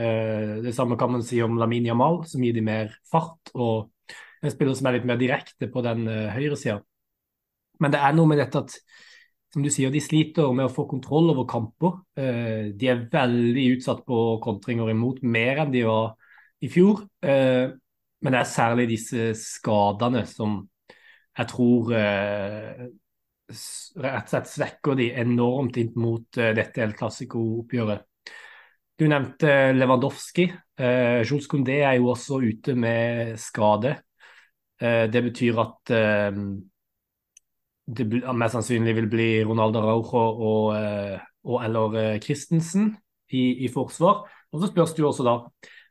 det 0.00 0.72
samme 0.72 0.96
kan 0.96 1.10
man 1.12 1.22
si 1.26 1.42
om 1.42 1.58
Lamin 1.58 1.84
Jamal, 1.84 2.22
som 2.24 2.40
gir 2.40 2.54
de 2.56 2.62
mer 2.64 2.94
fart 3.10 3.50
og 3.52 3.90
en 4.40 4.52
spiller 4.52 4.76
som 4.76 4.88
er 4.88 4.96
litt 4.96 5.08
mer 5.08 5.18
direkte 5.20 5.68
på 5.68 5.82
den 5.84 6.06
uh, 6.08 6.30
høyresida. 6.32 6.80
Men 7.80 7.92
det 7.92 8.00
er 8.00 8.16
noe 8.16 8.28
med 8.30 8.40
dette 8.40 8.62
at 8.62 8.76
som 9.50 9.64
du 9.64 9.70
sier, 9.72 9.90
de 9.92 10.02
sliter 10.02 10.52
med 10.54 10.68
å 10.68 10.72
få 10.72 10.86
kontroll 10.90 11.32
over 11.32 11.46
kamper. 11.50 12.00
Uh, 12.18 12.70
de 12.76 12.90
er 12.92 13.06
veldig 13.12 13.66
utsatt 13.76 14.04
på 14.06 14.18
kontringer 14.44 14.92
imot, 14.92 15.22
mer 15.22 15.64
enn 15.64 15.74
de 15.74 15.84
var 15.88 16.14
i 16.62 16.70
fjor. 16.72 17.04
Uh, 17.24 17.72
men 18.20 18.36
det 18.36 18.42
er 18.42 18.50
særlig 18.50 18.90
disse 18.90 19.30
skadene 19.40 20.26
som 20.28 20.60
jeg 21.38 21.48
tror 21.48 21.94
uh, 21.94 22.82
rett 23.50 24.28
og 24.28 24.30
slett 24.30 24.50
svekker 24.50 24.98
de 24.98 25.08
enormt 25.18 25.80
inn 25.80 25.94
mot 25.98 26.38
dette 26.38 26.84
El 26.84 26.92
Clásico-oppgjøret. 26.94 28.04
Du 29.00 29.06
nevnte 29.08 29.72
Lewandowski. 29.72 30.44
Jules 30.76 31.48
Condé 31.50 31.78
er 31.80 31.96
jo 31.96 32.10
også 32.12 32.38
ute 32.44 32.76
med 32.78 33.32
skade. 33.40 33.94
Eh, 34.80 35.06
det 35.12 35.22
betyr 35.22 35.58
at 35.60 35.92
eh, 35.92 36.36
det 37.86 38.06
mest 38.10 38.56
sannsynlig 38.56 38.94
vil 38.98 39.08
bli 39.10 39.28
Ronaldo 39.46 39.82
Raujo 39.82 40.22
og, 40.50 40.66
eh, 40.76 41.18
og 41.44 41.64
eller 41.64 42.18
Christensen 42.22 42.92
i, 43.32 43.64
i, 43.64 43.68
forsvar. 43.72 44.24
Og 44.52 44.62
så 44.62 44.70
spørs 44.70 44.94
det 44.94 45.04
jo 45.04 45.10
også 45.10 45.26
da 45.26 45.36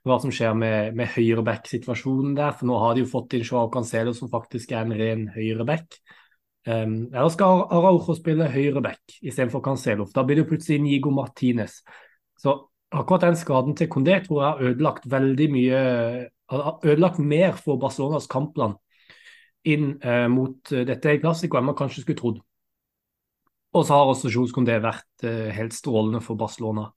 hva 0.07 0.18
som 0.21 0.31
skjer 0.31 0.56
med, 0.56 0.95
med 0.95 1.12
høyreback-situasjonen 1.15 2.38
der. 2.38 2.53
For 2.56 2.69
nå 2.69 2.80
har 2.80 2.95
de 2.95 3.03
jo 3.03 3.12
fått 3.12 3.36
inn 3.36 3.45
Joao 3.45 3.69
Cancelo, 3.74 4.13
som 4.15 4.31
faktisk 4.31 4.71
er 4.71 4.86
en 4.86 4.95
ren 4.95 5.27
høyreback. 5.33 6.00
Um, 6.68 7.07
eller 7.07 7.31
skal 7.33 7.65
Araujo 7.71 8.15
spille 8.18 8.50
høyreback 8.51 9.19
istedenfor 9.21 9.63
Cancelo? 9.65 10.07
Da 10.13 10.24
blir 10.27 10.39
det 10.39 10.45
jo 10.45 10.51
plutselig 10.53 10.81
Nigo 10.83 11.12
Martinez. 11.15 11.80
Så 12.39 12.56
akkurat 12.91 13.27
den 13.27 13.39
skaden 13.39 13.75
til 13.77 13.89
Condé 13.91 14.19
tror 14.25 14.41
jeg 14.41 14.50
har 14.50 14.69
ødelagt 14.69 15.09
veldig 15.09 15.47
mye 15.53 15.80
ødelagt 16.83 17.19
mer 17.21 17.57
for 17.59 17.77
Barcelonas 17.77 18.27
kampplan 18.27 18.74
inn 19.68 19.98
eh, 20.02 20.28
mot 20.32 20.60
dette 20.70 20.88
dette 20.88 21.18
klassiko 21.20 21.60
enn 21.60 21.68
man 21.68 21.78
kanskje 21.78 22.04
skulle 22.04 22.20
trodd. 22.20 22.40
Og 23.76 23.86
så 23.86 23.98
har 23.98 24.10
også 24.10 24.32
Jules 24.32 24.54
vært 24.56 25.26
eh, 25.28 25.50
helt 25.54 25.76
strålende 25.76 26.22
for 26.26 26.40
Barcelona 26.40 26.88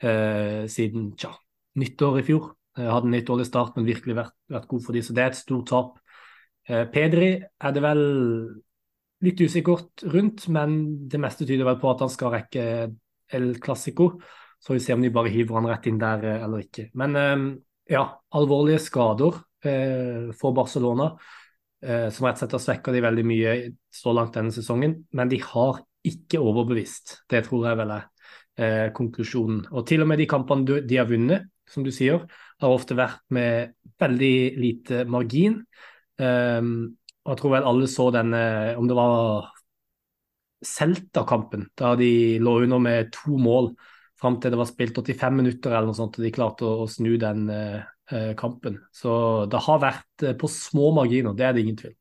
eh, 0.00 0.64
siden 0.70 1.12
tja, 1.18 1.34
nyttår 1.76 2.20
i 2.20 2.24
fjor. 2.24 2.54
Eh, 2.78 2.88
hadde 2.88 3.10
en 3.10 3.18
litt 3.18 3.28
dårlig 3.28 3.48
start, 3.48 3.76
men 3.76 3.88
virkelig 3.88 4.16
vært, 4.16 4.36
vært, 4.48 4.68
god 4.70 4.86
for 4.86 4.96
dem, 4.96 5.04
så 5.04 5.16
det 5.16 5.24
er 5.24 5.34
et 5.34 5.42
stort 5.42 5.68
tap. 5.68 6.00
Eh, 6.68 6.86
Pedri 6.92 7.34
er 7.36 7.76
det 7.76 7.84
vel 7.84 8.02
litt 9.26 9.40
usikkert 9.42 10.06
rundt, 10.14 10.48
men 10.54 10.80
det 11.10 11.20
meste 11.20 11.44
tyder 11.44 11.66
vel 11.68 11.80
på 11.82 11.90
at 11.90 12.04
han 12.06 12.12
skal 12.12 12.36
rekke 12.38 12.66
El 13.34 13.50
Clásico. 13.60 14.14
Så 14.58 14.74
vi 14.74 14.82
ser 14.82 14.96
om 14.96 15.02
de 15.04 15.10
bare 15.14 15.30
hiver 15.30 15.58
han 15.58 15.68
rett 15.70 15.86
inn 15.86 16.00
der 16.00 16.24
eller 16.38 16.64
ikke. 16.64 16.88
Men 16.98 17.14
ja, 17.88 18.02
alvorlige 18.36 18.80
skader 18.84 19.38
eh, 19.64 20.30
for 20.36 20.52
Barcelona, 20.56 21.12
eh, 21.14 21.37
som 21.78 22.26
rett 22.26 22.34
og 22.34 22.40
slett 22.42 22.54
har 22.56 22.62
svekka 22.64 22.92
de 22.94 23.02
veldig 23.04 23.24
mye 23.28 23.52
så 23.94 24.10
langt 24.16 24.34
denne 24.34 24.54
sesongen. 24.54 24.96
Men 25.14 25.30
de 25.30 25.38
har 25.44 25.82
ikke 26.08 26.40
overbevist. 26.42 27.20
Det 27.30 27.44
tror 27.46 27.68
jeg 27.68 27.78
vel 27.78 27.92
er 27.94 28.06
eh, 28.58 28.86
konklusjonen. 28.96 29.64
Og 29.72 29.86
til 29.88 30.02
og 30.02 30.10
med 30.10 30.20
de 30.22 30.28
kampene 30.30 30.80
de 30.82 30.98
har 30.98 31.08
vunnet, 31.10 31.48
som 31.68 31.84
du 31.84 31.92
sier, 31.94 32.24
har 32.58 32.74
ofte 32.74 32.96
vært 32.98 33.22
med 33.34 33.74
veldig 34.00 34.36
lite 34.58 35.04
margin. 35.10 35.60
Um, 36.18 36.96
og 37.26 37.34
jeg 37.34 37.40
tror 37.42 37.52
vel 37.52 37.68
alle 37.68 37.88
så 37.90 38.08
denne, 38.14 38.42
om 38.80 38.88
det 38.88 38.96
var 38.96 39.52
Celta-kampen, 40.64 41.68
da 41.78 41.92
de 41.94 42.38
lå 42.42 42.56
under 42.64 42.80
med 42.82 43.12
to 43.14 43.36
mål 43.38 43.68
fram 44.18 44.40
til 44.40 44.50
det 44.50 44.58
var 44.58 44.66
spilt 44.66 44.96
85 44.98 45.36
minutter 45.38 45.70
eller 45.70 45.92
noe 45.92 45.98
sånt, 45.98 46.16
og 46.18 46.24
de 46.24 46.32
klarte 46.34 46.66
å, 46.66 46.82
å 46.82 46.88
snu 46.90 47.12
den 47.20 47.44
eh, 47.54 47.76
eh, 47.76 47.84
kampen. 48.38 48.78
Så 48.94 49.46
det 49.50 49.60
har 49.64 49.80
vært 49.82 50.24
eh, 50.26 50.36
på 50.38 50.50
små 50.52 50.92
marginer, 50.96 51.36
det 51.36 51.46
er 51.46 51.56
det 51.56 51.64
ingen 51.64 51.80
tvil. 51.80 51.96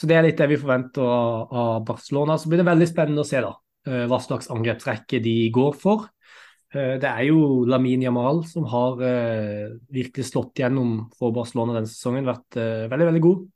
Så 0.00 0.08
det 0.08 0.16
er 0.16 0.24
litt 0.24 0.38
det 0.40 0.48
vi 0.48 0.60
forventer 0.60 1.04
av, 1.04 1.82
Barcelona. 1.84 2.38
Så 2.40 2.48
blir 2.48 2.62
det 2.62 2.70
veldig 2.70 2.88
spennende 2.88 3.20
å 3.20 3.28
se 3.28 3.42
da, 3.44 3.52
eh, 3.86 4.06
hva 4.08 4.20
slags 4.24 4.48
angrepsrekke 4.52 5.20
de 5.20 5.34
går 5.52 5.76
for. 5.76 6.08
Eh, 6.72 6.96
det 7.02 7.10
er 7.10 7.26
jo 7.28 7.66
Lamin 7.68 8.06
Jamal 8.06 8.40
som 8.48 8.64
har 8.72 9.02
eh, 9.04 9.76
virkelig 9.92 10.30
slått 10.30 10.62
gjennom 10.62 11.10
for 11.18 11.36
Barcelona 11.36 11.76
denne 11.76 11.92
sesongen. 11.92 12.28
Vært 12.30 12.56
veldig, 12.56 13.10
veldig 13.12 13.24
god 13.28 13.46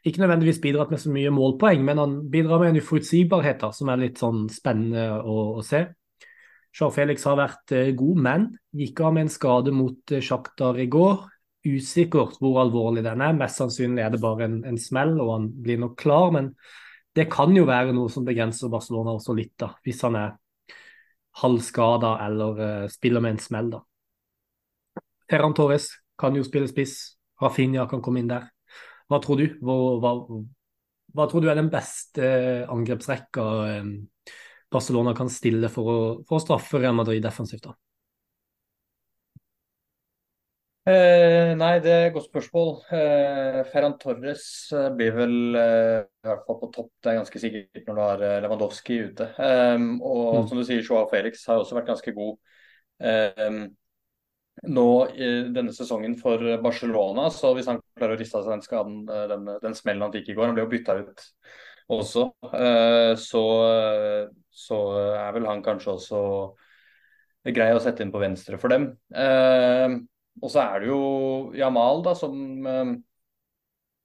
ikke 0.00 0.22
nødvendigvis 0.22 0.62
bidratt 0.64 0.90
med 0.92 1.00
så 1.00 1.10
mye 1.12 1.30
målpoeng, 1.34 1.82
men 1.84 1.98
han 2.00 2.12
bidrar 2.32 2.62
med 2.62 2.70
en 2.70 2.80
uforutsigbarhet 2.80 3.66
som 3.76 3.90
er 3.92 4.00
litt 4.00 4.20
sånn 4.20 4.46
spennende 4.48 5.20
å, 5.20 5.34
å 5.60 5.64
se. 5.66 5.82
Jean 6.76 6.92
Felix 6.94 7.24
har 7.26 7.38
vært 7.38 7.74
eh, 7.74 7.92
god, 7.98 8.22
men 8.22 8.46
gikk 8.76 9.02
av 9.02 9.14
med 9.16 9.26
en 9.26 9.32
skade 9.32 9.72
mot 9.74 10.14
eh, 10.14 10.22
Sjaktar 10.22 10.78
i 10.78 10.86
går. 10.90 11.24
Usikkert 11.66 12.38
hvor 12.40 12.60
alvorlig 12.62 13.02
den 13.04 13.24
er. 13.24 13.34
Mest 13.36 13.60
sannsynlig 13.60 14.04
er 14.04 14.14
det 14.14 14.22
bare 14.22 14.46
en, 14.46 14.60
en 14.68 14.78
smell, 14.80 15.16
og 15.20 15.34
han 15.34 15.48
blir 15.64 15.80
nok 15.82 15.98
klar. 16.00 16.30
Men 16.36 16.52
det 17.16 17.26
kan 17.32 17.52
jo 17.56 17.66
være 17.68 17.94
noe 17.96 18.12
som 18.12 18.26
begrenser 18.26 18.70
Barcelona 18.72 19.16
også 19.18 19.34
litt, 19.36 19.56
da, 19.60 19.72
hvis 19.84 20.04
han 20.06 20.16
er 20.20 20.36
halvskada 21.40 22.16
eller 22.24 22.60
uh, 22.60 22.86
spiller 22.90 23.22
med 23.22 23.36
en 23.36 23.42
smell. 23.42 23.68
da. 23.74 23.82
Ferran 25.30 25.54
Torres 25.54 25.90
kan 26.18 26.34
jo 26.38 26.46
spille 26.46 26.70
spiss. 26.70 26.96
Rafinha 27.42 27.86
kan 27.90 28.02
komme 28.04 28.22
inn 28.22 28.30
der. 28.30 28.48
Hva 29.10 29.20
tror 29.22 29.40
du? 29.40 29.46
Hva, 29.64 29.76
hva, 30.02 30.40
hva 31.16 31.26
tror 31.30 31.44
du 31.44 31.50
er 31.50 31.58
den 31.58 31.70
beste 31.72 32.30
angrepsrekka 32.70 33.46
um, 33.82 33.94
Barcelona 34.70 35.14
kan 35.16 35.30
stille 35.32 35.70
for 35.72 35.90
å, 35.90 36.00
for 36.28 36.38
å 36.38 36.42
straffe 36.42 36.80
Real 36.80 36.96
Madrid 36.96 37.22
defensivt? 37.24 37.66
da? 37.66 37.76
Eh, 40.90 41.52
nei, 41.60 41.74
det 41.84 41.90
er 41.92 42.06
et 42.08 42.14
godt 42.14 42.30
spørsmål. 42.30 42.70
Eh, 42.96 43.58
Ferran 43.68 43.98
Torres 44.00 44.44
eh, 44.72 44.88
blir 44.96 45.12
vel 45.14 45.34
eh, 45.60 45.98
i 46.24 46.30
hvert 46.30 46.46
fall 46.46 46.58
på 46.62 46.70
topp, 46.74 46.90
det 47.02 47.12
er 47.12 47.18
ganske 47.20 47.42
sikkert 47.42 47.90
når 47.90 47.98
du 47.98 48.02
har 48.04 48.24
eh, 48.26 48.38
Lewandowski 48.46 48.96
ute. 49.10 49.28
Um, 49.36 49.92
og 50.00 50.24
mm. 50.38 50.48
som 50.48 50.58
du 50.58 50.64
sier, 50.64 50.80
Joao 50.86 51.10
Felix 51.12 51.44
har 51.50 51.60
også 51.60 51.76
vært 51.78 51.92
ganske 51.92 52.16
god 52.16 52.34
nå 54.68 54.86
i 55.16 55.28
denne 55.54 55.72
sesongen 55.72 56.16
for 56.20 56.42
Barcelona. 56.62 57.28
Så 57.32 57.52
hvis 57.56 57.68
han 57.70 57.80
klarer 57.96 58.16
å 58.16 58.20
riste 58.20 58.38
av 58.38 58.46
seg 58.46 58.56
den 58.56 58.64
skaden, 58.64 59.02
eh, 59.08 59.26
den, 59.30 59.50
den 59.62 59.76
smellen 59.76 60.06
han 60.06 60.14
fikk 60.14 60.32
i 60.32 60.36
går, 60.36 60.50
han 60.50 60.58
ble 60.58 60.66
jo 60.66 60.72
bytta 60.74 60.98
ut 61.00 61.26
også, 61.96 62.26
uh, 62.46 63.12
så, 63.18 63.44
så 64.54 64.80
er 65.16 65.34
vel 65.36 65.48
han 65.50 65.64
kanskje 65.66 65.96
også 65.96 66.22
grei 67.50 67.70
å 67.74 67.80
sette 67.82 68.04
inn 68.04 68.12
på 68.14 68.20
venstre 68.22 68.58
for 68.60 68.72
dem. 68.72 68.90
Uh, 69.10 70.00
og 70.40 70.50
så 70.52 70.62
er 70.62 70.82
det 70.82 70.90
jo 70.90 71.00
Jamal, 71.56 72.02
da, 72.04 72.14
som, 72.16 72.34
eh, 72.66 72.92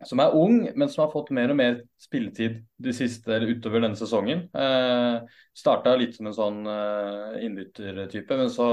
som 0.05 0.19
er 0.19 0.35
ung, 0.35 0.57
men 0.75 0.89
som 0.91 1.05
har 1.05 1.13
fått 1.13 1.31
mer 1.35 1.53
og 1.53 1.59
mer 1.59 1.77
spilletid 2.01 2.59
de 2.81 2.93
siste, 2.95 3.31
eller 3.31 3.53
utover 3.55 3.83
denne 3.83 3.99
sesongen. 3.99 4.45
Eh, 4.51 5.37
Starta 5.55 5.95
litt 5.95 6.17
som 6.17 6.29
en 6.29 6.35
sånn 6.35 6.61
eh, 6.67 7.39
innbyttertype, 7.47 8.39
men 8.41 8.51
så 8.51 8.69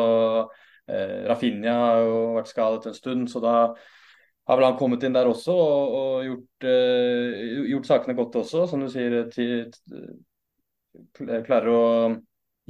eh, 0.90 1.23
Rafinha 1.31 1.76
har 1.85 2.02
jo 2.02 2.19
vært 2.40 2.50
skadet 2.50 2.90
en 2.90 2.99
stund, 2.99 3.31
så 3.31 3.42
da 3.45 3.57
har 4.49 4.58
vel 4.58 4.66
han 4.66 4.78
kommet 4.78 5.04
inn 5.06 5.14
der 5.14 5.28
også 5.30 5.54
og, 5.54 5.96
og 5.99 6.26
gjort, 6.26 6.66
uh, 6.66 7.64
gjort, 7.70 7.88
sakene 7.88 8.16
godt 8.18 8.38
også, 8.42 8.66
som 8.70 8.82
du 8.82 8.88
sier. 8.90 9.18
Til, 9.32 9.70
klarer 11.46 11.70
å 11.72 11.84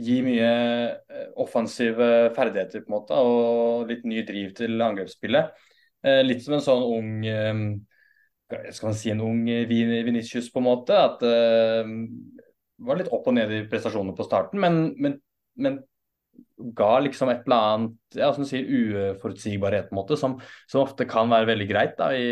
gi 0.02 0.20
mye 0.24 0.48
eh, 0.48 1.24
offensive 1.42 2.06
ferdigheter 2.36 2.84
på 2.84 2.88
en 2.88 2.94
måte, 2.94 3.16
og 3.18 3.90
litt 3.90 4.06
ny 4.08 4.22
driv 4.26 4.52
til 4.56 4.80
angrepsspillet. 4.84 5.50
Uh, 6.02 6.20
litt 6.26 6.44
som 6.44 6.56
en 6.56 6.64
sånn 6.64 6.84
ung 6.86 7.10
eh, 7.28 7.64
skal 8.74 8.90
man 8.90 8.96
si 8.98 9.12
en 9.12 9.24
ung 9.24 9.42
Vinicius, 9.68 10.50
på 10.52 10.62
en 10.62 10.68
måte. 10.68 10.96
At 10.96 11.22
det 11.24 12.86
var 12.88 13.00
litt 13.00 13.12
opp 13.14 13.28
og 13.30 13.36
ned 13.36 13.52
i 13.52 13.62
prestasjonene 13.70 14.16
på 14.16 14.26
starten, 14.26 14.60
men, 14.60 14.80
men, 15.00 15.16
men 15.56 15.78
ga 16.76 16.92
liksom 17.04 17.32
et 17.32 17.44
eller 17.46 17.72
annet 17.72 18.20
ja, 18.20 18.30
som 18.36 18.46
sier, 18.48 18.68
uforutsigbarhet, 19.14 19.90
på 19.90 19.96
en 19.96 20.00
måte, 20.00 20.18
som, 20.20 20.38
som 20.70 20.84
ofte 20.84 21.08
kan 21.10 21.30
være 21.32 21.50
veldig 21.52 21.68
greit 21.70 21.94
da, 21.98 22.10
i, 22.14 22.26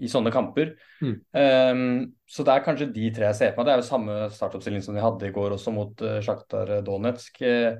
i 0.00 0.08
sånne 0.08 0.30
kamper. 0.32 0.70
Mm. 1.02 1.16
Um, 1.36 2.14
så 2.28 2.44
det 2.46 2.52
er 2.54 2.64
kanskje 2.64 2.94
de 2.94 3.10
tre 3.14 3.26
jeg 3.30 3.38
ser 3.38 3.50
på 3.52 3.60
meg. 3.60 3.68
Det 3.68 3.74
er 3.74 3.80
jo 3.82 3.88
samme 3.88 4.14
startoppstilling 4.32 4.82
som 4.84 4.96
vi 4.96 5.04
hadde 5.04 5.28
i 5.28 5.34
går 5.34 5.50
også 5.56 5.70
mot 5.74 6.04
uh, 6.06 6.20
Sjaktar 6.24 6.66
Donetsk. 6.86 7.42
Uh, 7.42 7.72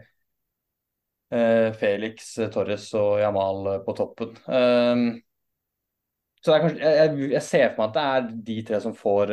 Felix, 1.81 2.35
Torres 2.52 2.90
og 2.99 3.23
Jamal 3.23 3.59
på 3.87 3.92
toppen. 3.97 4.35
Um, 4.45 5.07
så 6.45 6.59
kanskje, 6.61 6.83
jeg, 6.83 7.31
jeg, 7.31 7.45
ser 7.47 7.73
for 7.73 7.81
meg 7.81 7.88
at 7.88 7.97
det 7.97 8.04
er 8.04 8.21
de 8.50 8.57
tre 8.69 8.76
som 8.83 8.99
får 8.99 9.26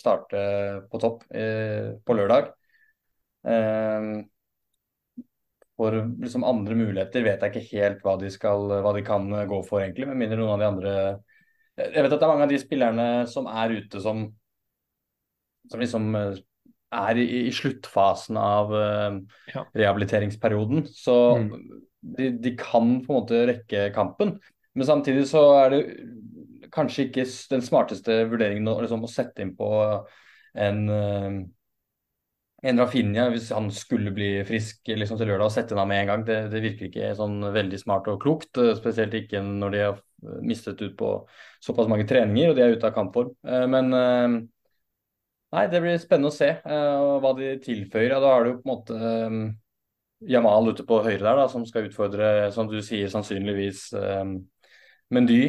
starte 0.00 0.40
på 0.90 0.96
topp 1.02 1.18
på 1.28 2.16
lørdag. 2.16 2.44
Um, 3.44 4.24
for 5.76 5.96
liksom 6.22 6.46
andre 6.46 6.76
muligheter 6.78 7.24
vet 7.26 7.42
jeg 7.42 7.52
ikke 7.52 7.80
helt 7.80 8.04
hva 8.04 8.14
de, 8.20 8.30
skal, 8.32 8.68
hva 8.84 8.92
de 8.94 9.02
kan 9.06 9.26
gå 9.50 9.60
for, 9.66 9.82
egentlig. 9.82 10.06
Med 10.08 10.20
mindre 10.20 10.38
noen 10.40 10.54
av 10.54 10.62
de 10.62 10.70
andre 10.70 10.94
jeg 11.74 12.04
vet 12.04 12.12
at 12.12 12.20
det 12.20 12.22
er 12.22 12.30
mange 12.30 12.46
av 12.46 12.52
de 12.52 12.58
spillerne 12.62 13.06
som 13.26 13.48
er 13.50 13.72
ute 13.80 13.98
som, 14.02 14.28
som 15.72 15.80
liksom 15.82 16.04
eh, 16.14 16.36
er 16.94 17.18
i, 17.18 17.24
i 17.48 17.54
sluttfasen 17.54 18.38
av 18.38 18.70
ja. 19.50 19.64
rehabiliteringsperioden. 19.74 20.84
Så 20.94 21.16
mm. 21.40 21.48
de, 22.14 22.28
de, 22.44 22.52
kan 22.54 23.00
på 23.02 23.10
en 23.10 23.18
måte 23.18 23.40
rekke 23.50 23.88
kampen. 23.96 24.36
Men 24.78 24.86
samtidig 24.86 25.26
så 25.32 25.42
er 25.64 25.74
det 25.74 25.80
kanskje 26.74 27.08
ikke 27.08 27.26
den 27.50 27.66
smarteste 27.66 28.20
vurderingen 28.30 28.70
å, 28.70 28.78
liksom, 28.84 29.02
å 29.06 29.10
sette 29.10 29.42
inn 29.42 29.52
på 29.58 29.72
en 30.54 30.80
en 32.64 32.80
Rafinha, 32.80 33.26
hvis 33.32 33.50
han 33.52 33.66
skulle 33.74 34.12
bli 34.14 34.28
frisk 34.48 34.88
liksom, 34.88 35.18
til 35.20 35.28
lørdag, 35.28 35.50
og 35.50 35.52
sette 35.52 35.76
ham 35.76 35.90
med 35.90 36.04
en 36.04 36.10
gang. 36.10 36.22
Det, 36.24 36.38
det, 36.52 36.62
virker 36.64 36.88
ikke 36.88 37.12
sånn 37.18 37.36
veldig 37.52 37.80
smart 37.82 38.08
og 38.08 38.22
klokt. 38.22 38.56
Eh, 38.60 38.72
spesielt 38.78 39.16
ikke 39.18 39.42
når 39.44 39.74
de 39.74 39.82
har 39.84 40.00
mistet 40.40 40.80
ut 40.80 40.94
på 40.96 41.10
såpass 41.64 41.90
mange 41.90 42.06
treninger 42.08 42.50
og 42.50 42.56
de 42.56 42.64
er 42.64 42.78
ute 42.78 42.88
av 42.88 42.96
kampform. 42.96 43.34
Eh, 43.44 43.66
men 43.68 43.92
eh, 43.98 44.38
nei, 45.58 45.66
det 45.72 45.84
blir 45.84 46.00
spennende 46.00 46.32
å 46.32 46.38
se 46.38 46.50
hva 46.64 47.36
de 47.36 47.52
tilføyer. 47.68 48.16
Da 48.16 48.32
har 48.32 48.48
du 48.48 48.56
på 48.56 48.64
en 48.64 48.72
måte 48.72 49.12
Jamal 50.24 50.72
ute 50.72 50.86
på 50.88 51.02
høyre 51.04 51.20
der, 51.20 51.36
da, 51.42 51.48
som 51.52 51.66
skal 51.68 51.90
utfordre, 51.90 52.48
som 52.54 52.70
du 52.70 52.78
sier, 52.80 53.10
sannsynligvis 53.12 53.90
Mendy. 55.12 55.42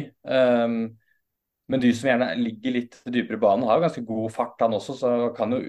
Mendy 1.72 1.92
som 1.96 2.10
gjerne 2.10 2.34
ligger 2.38 2.74
litt 2.74 2.98
dypere 3.08 3.38
i 3.38 3.40
banen, 3.40 3.64
har 3.64 3.80
jo 3.80 3.86
ganske 3.86 4.02
god 4.10 4.34
fart 4.34 4.60
han 4.66 4.76
også, 4.76 4.98
så 5.00 5.14
kan 5.38 5.56
jo 5.56 5.62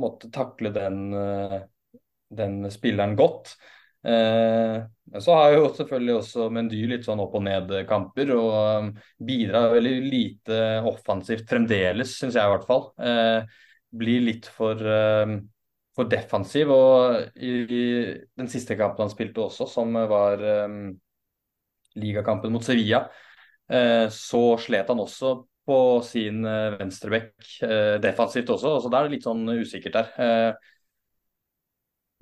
måte 0.00 0.30
takle 0.32 0.72
den, 0.74 1.12
eh, 1.14 1.60
den 2.36 2.64
spilleren 2.72 3.16
godt. 3.18 3.54
Eh, 4.06 4.80
så 5.20 5.36
har 5.36 5.54
jo 5.54 5.68
selvfølgelig 5.76 6.14
også 6.16 6.48
Mendy 6.54 6.80
litt 6.88 7.04
sånn 7.04 7.20
opp 7.20 7.34
og 7.36 7.44
ned-kamper, 7.44 8.32
og 8.36 8.52
um, 8.86 8.90
bidrar 9.26 9.74
veldig 9.74 9.96
lite 10.06 10.60
offensivt 10.88 11.50
fremdeles, 11.50 12.14
syns 12.16 12.38
jeg 12.38 12.46
i 12.46 12.54
hvert 12.54 12.68
fall. 12.68 12.86
Eh, 13.02 13.58
blir 14.00 14.22
litt 14.22 14.46
for, 14.54 14.78
for 15.98 16.10
defensiv. 16.10 16.70
Og 16.70 17.40
i, 17.42 17.54
i, 17.66 17.86
den 18.38 18.50
siste 18.52 18.76
kampen 18.78 19.02
han 19.02 19.10
spilte 19.10 19.42
også, 19.42 19.66
som 19.66 19.98
var 20.12 20.44
ligakampen 21.98 22.54
mot 22.54 22.62
Sevilla, 22.62 23.00
så 24.14 24.44
slet 24.62 24.94
han 24.94 25.02
også 25.02 25.32
på 25.70 25.78
sin 26.06 26.42
uh, 26.46 26.74
venstrebekk 26.80 27.32
uh, 27.62 27.96
defensivt 28.02 28.50
også. 28.56 28.76
så 28.82 28.90
Da 28.90 29.00
er 29.00 29.08
det 29.08 29.16
litt 29.16 29.28
sånn 29.28 29.46
usikkert 29.54 29.96
der. 29.96 30.10
Uh, 30.18 30.68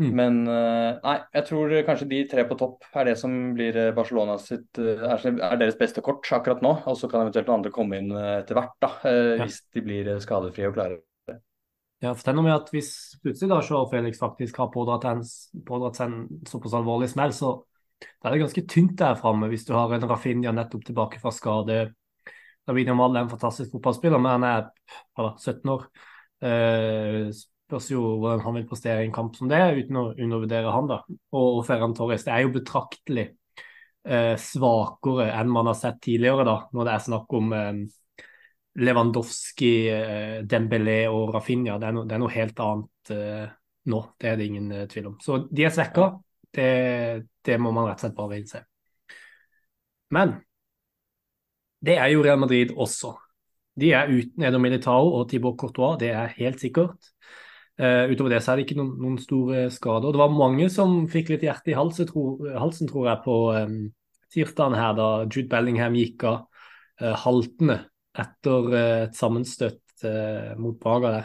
mm. 0.05 0.13
Men 0.15 0.39
nei, 0.47 1.17
jeg 1.35 1.47
tror 1.49 1.73
kanskje 1.89 2.07
de 2.13 2.21
tre 2.31 2.45
på 2.47 2.59
topp 2.61 2.87
er 2.95 3.11
det 3.11 3.17
som 3.19 3.33
blir 3.57 3.81
Barcelona 3.97 4.37
sitt 4.39 4.79
er, 4.79 5.25
er 5.27 5.59
deres 5.59 5.79
beste 5.81 6.05
kort 6.07 6.29
akkurat 6.37 6.63
nå. 6.63 6.77
Og 6.87 7.01
så 7.01 7.11
kan 7.11 7.25
eventuelt 7.25 7.51
noen 7.51 7.63
andre 7.63 7.75
komme 7.75 7.99
inn 7.99 8.15
etter 8.15 8.61
hvert, 8.61 8.77
da, 8.85 8.95
ja. 9.09 9.43
hvis 9.43 9.65
de 9.75 9.83
blir 9.83 10.15
skadefrie 10.23 10.71
og 10.71 10.79
klare. 10.79 11.01
Ja, 11.99 12.13
for 12.13 12.23
det 12.23 12.31
er 12.31 12.37
noe 12.39 12.47
med 12.47 12.55
at 12.55 12.69
Hvis 12.71 12.93
plutselig 13.25 13.51
da 13.51 13.59
Joao 13.59 13.89
Felix 13.91 14.21
faktisk 14.21 14.61
har 14.63 14.71
pådratt, 14.71 15.07
en, 15.11 15.25
pådratt 15.67 15.99
seg 15.99 16.13
en 16.13 16.45
såpass 16.47 16.77
alvorlig 16.79 17.09
smell, 17.11 17.35
så 17.35 17.57
da 17.99 18.29
er 18.29 18.37
det 18.37 18.45
ganske 18.45 18.67
tynt 18.71 18.95
der 19.01 19.17
framme 19.19 19.49
hvis 19.51 19.67
du 19.67 19.73
har 19.75 19.91
en 19.91 20.07
Rafinha 20.07 20.53
nettopp 20.55 20.85
tilbake 20.87 21.19
fra 21.23 21.33
skade. 21.35 21.89
David 22.69 22.91
Jamal 22.93 23.17
er 23.17 23.25
en 23.25 23.33
fantastisk 23.33 23.73
fotballspiller, 23.75 24.21
men 24.21 24.35
han 24.37 24.47
er 24.49 24.67
ja, 25.17 25.31
17 25.35 25.73
år. 25.73 25.87
Eh, 26.45 27.29
spørs 27.33 27.91
jo 27.91 28.03
hvordan 28.21 28.45
han 28.45 28.59
vil 28.59 28.67
prestere 28.69 29.03
i 29.03 29.09
en 29.09 29.15
kamp 29.15 29.37
som 29.37 29.51
det, 29.51 29.61
uten 29.81 30.01
å 30.01 30.07
undervurdere 30.13 30.75
han. 30.75 30.91
da. 30.91 31.03
Og 31.41 31.63
Ferran 31.67 31.97
Torres 31.97 32.27
det 32.27 32.35
er 32.35 32.45
jo 32.45 32.55
betraktelig 32.55 33.27
eh, 34.09 34.35
svakere 34.41 35.31
enn 35.35 35.53
man 35.53 35.71
har 35.73 35.79
sett 35.79 36.03
tidligere, 36.05 36.47
da, 36.49 36.59
når 36.73 36.89
det 36.89 36.95
er 36.95 37.07
snakk 37.09 37.39
om 37.41 37.55
eh, 37.57 37.83
Lewandowski, 38.79 39.73
eh, 39.93 40.39
Dembélé 40.47 41.01
og 41.11 41.35
Rafinha. 41.35 41.79
Det 41.81 41.89
er, 41.89 41.97
no, 41.97 42.05
det 42.07 42.17
er 42.17 42.23
noe 42.23 42.35
helt 42.35 42.63
annet 42.63 43.15
eh, 43.15 43.47
nå, 43.89 44.03
det 44.21 44.31
er 44.31 44.39
det 44.39 44.49
ingen 44.49 44.73
eh, 44.73 44.89
tvil 44.91 45.13
om. 45.13 45.17
Så 45.25 45.43
de 45.49 45.65
er 45.67 45.75
svekka. 45.75 46.11
Det, 46.55 46.69
det 47.45 47.57
må 47.61 47.73
man 47.75 47.89
rett 47.89 47.99
og 48.01 48.07
slett 48.07 48.17
bare 48.17 48.39
innse. 48.39 48.63
Men 50.15 50.39
det 51.85 51.99
er 51.99 52.11
jo 52.13 52.23
Real 52.25 52.41
Madrid 52.41 52.73
også. 52.77 53.15
De 53.79 53.93
er 53.95 54.11
uten 54.11 54.43
Edo 54.43 54.59
Militao 54.59 55.13
og 55.21 55.29
Tibor 55.31 55.55
Courtois, 55.59 55.99
det 56.01 56.11
er 56.11 56.35
helt 56.39 56.61
sikkert. 56.61 57.13
Uh, 57.79 58.11
utover 58.11 58.33
det 58.35 58.41
så 58.43 58.53
er 58.53 58.59
det 58.59 58.65
ikke 58.67 58.81
noen, 58.81 58.95
noen, 58.99 59.19
store 59.23 59.69
skader. 59.71 60.11
Det 60.11 60.19
var 60.19 60.35
mange 60.35 60.67
som 60.75 61.05
fikk 61.11 61.31
litt 61.31 61.45
hjerte 61.47 61.71
i 61.71 61.77
halsen, 61.79 62.09
tror, 62.11 62.49
halsen, 62.59 62.91
tror 62.91 63.07
jeg, 63.07 63.23
på 63.23 63.37
um, 63.55 63.77
tirsdagen 64.35 64.75
her 64.75 64.97
da 64.99 65.11
Jude 65.29 65.47
Bellingham 65.53 65.95
gikk 65.95 66.27
av 66.27 66.41
uh, 67.05 67.15
haltende 67.23 67.85
etter 68.19 68.73
uh, 68.73 68.81
et 69.07 69.19
sammenstøtt 69.19 69.85
mot 70.63 70.77
Braga 70.79 71.09
der. 71.11 71.25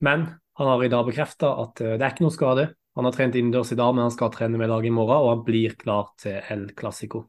Men 0.00 0.22
han 0.56 0.68
har 0.70 0.84
i 0.86 0.88
dag 0.88 1.04
bekrefta 1.04 1.50
at 1.66 1.82
det 1.84 1.98
er 1.98 2.14
ikke 2.14 2.24
noe 2.24 2.32
skade. 2.32 2.64
Han 2.96 3.04
har 3.04 3.12
trent 3.12 3.36
innendørs 3.36 3.74
i 3.74 3.76
dag, 3.76 3.92
men 3.92 4.06
han 4.06 4.14
skal 4.14 4.32
trene 4.32 4.56
med 4.56 4.72
laget 4.72 4.88
i 4.88 4.94
morgen, 4.96 5.20
og 5.20 5.32
han 5.34 5.42
blir 5.44 5.76
klar 5.76 6.14
til 6.16 6.40
El 6.48 6.70
Clásico. 6.72 7.26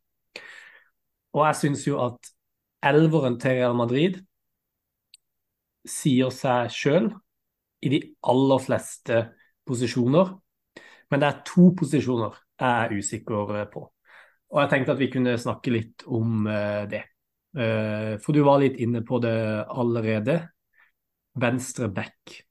Og 1.38 1.44
jeg 1.46 1.60
syns 1.60 1.86
jo 1.86 2.00
at 2.02 2.32
elveren 2.88 3.38
til 3.42 3.60
Real 3.60 3.76
Madrid 3.78 4.18
sier 5.88 6.34
seg 6.34 6.72
sjøl 6.74 7.12
i 7.86 7.92
de 7.94 8.00
aller 8.28 8.64
fleste 8.64 9.22
posisjoner. 9.68 10.34
Men 11.12 11.22
det 11.22 11.30
er 11.30 11.44
to 11.48 11.70
posisjoner 11.78 12.34
jeg 12.58 12.88
er 12.88 12.98
usikker 12.98 13.54
på. 13.72 13.86
Og 14.48 14.62
jeg 14.64 14.72
tenkte 14.72 14.96
at 14.96 15.02
vi 15.02 15.12
kunne 15.14 15.38
snakke 15.40 15.74
litt 15.76 16.08
om 16.08 16.48
uh, 16.50 16.88
det. 16.90 17.04
Uh, 17.58 18.18
for 18.24 18.34
du 18.34 18.42
var 18.48 18.62
litt 18.64 18.80
inne 18.82 19.04
på 19.06 19.20
det 19.24 19.38
allerede. 19.68 20.42
venstre 21.38 21.88
back. 21.88 22.48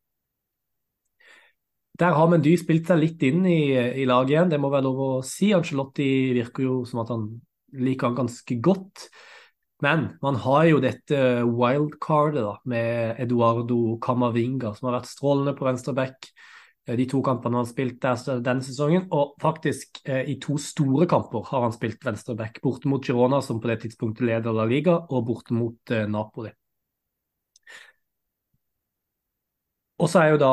Der 1.98 2.12
har 2.14 2.28
Mendy 2.28 2.52
spilt 2.60 2.86
seg 2.86 3.00
litt 3.00 3.22
inn 3.26 3.46
i, 3.48 3.72
i 3.74 4.04
laget 4.06 4.30
igjen, 4.30 4.50
det 4.52 4.60
må 4.62 4.70
være 4.70 4.84
lov 4.84 5.00
å 5.00 5.10
si. 5.26 5.48
Angelotti 5.56 6.06
virker 6.36 6.62
jo 6.62 6.74
som 6.86 7.00
at 7.02 7.10
han 7.10 7.24
liker 7.78 8.10
han 8.10 8.20
ganske 8.20 8.58
godt. 8.64 9.08
Men 9.84 10.06
man 10.22 10.38
har 10.40 10.64
jo 10.70 10.80
dette 10.80 11.18
wildcardet 11.44 12.40
da, 12.40 12.54
med 12.64 13.20
Eduardo 13.20 13.98
Camavinga, 14.02 14.72
som 14.74 14.88
har 14.88 15.00
vært 15.00 15.10
strålende 15.10 15.52
på 15.58 15.66
venstre 15.68 15.92
back 15.96 16.30
eh, 16.86 16.96
de 16.96 17.04
to 17.10 17.20
kampene 17.24 17.58
han 17.58 17.66
har 17.66 17.68
spilt 17.68 17.98
der 18.00 18.40
denne 18.46 18.64
sesongen. 18.64 19.04
Og 19.12 19.34
faktisk 19.42 20.00
eh, 20.08 20.24
i 20.32 20.38
to 20.40 20.56
store 20.60 21.08
kamper 21.10 21.44
har 21.50 21.66
han 21.66 21.76
spilt 21.76 22.04
venstre 22.08 22.36
back. 22.38 22.62
Borte 22.64 22.88
mot 22.88 23.04
Girona, 23.04 23.42
som 23.44 23.60
på 23.60 23.68
det 23.72 23.82
tidspunktet 23.84 24.24
leder 24.30 24.56
La 24.56 24.64
Liga, 24.68 24.96
og 25.10 25.26
borte 25.28 25.56
mot 25.56 25.92
eh, 25.92 26.08
Napoli. 26.08 26.54
Og 30.00 30.08
så 30.12 30.22
er 30.22 30.34
jo 30.34 30.40
da 30.40 30.52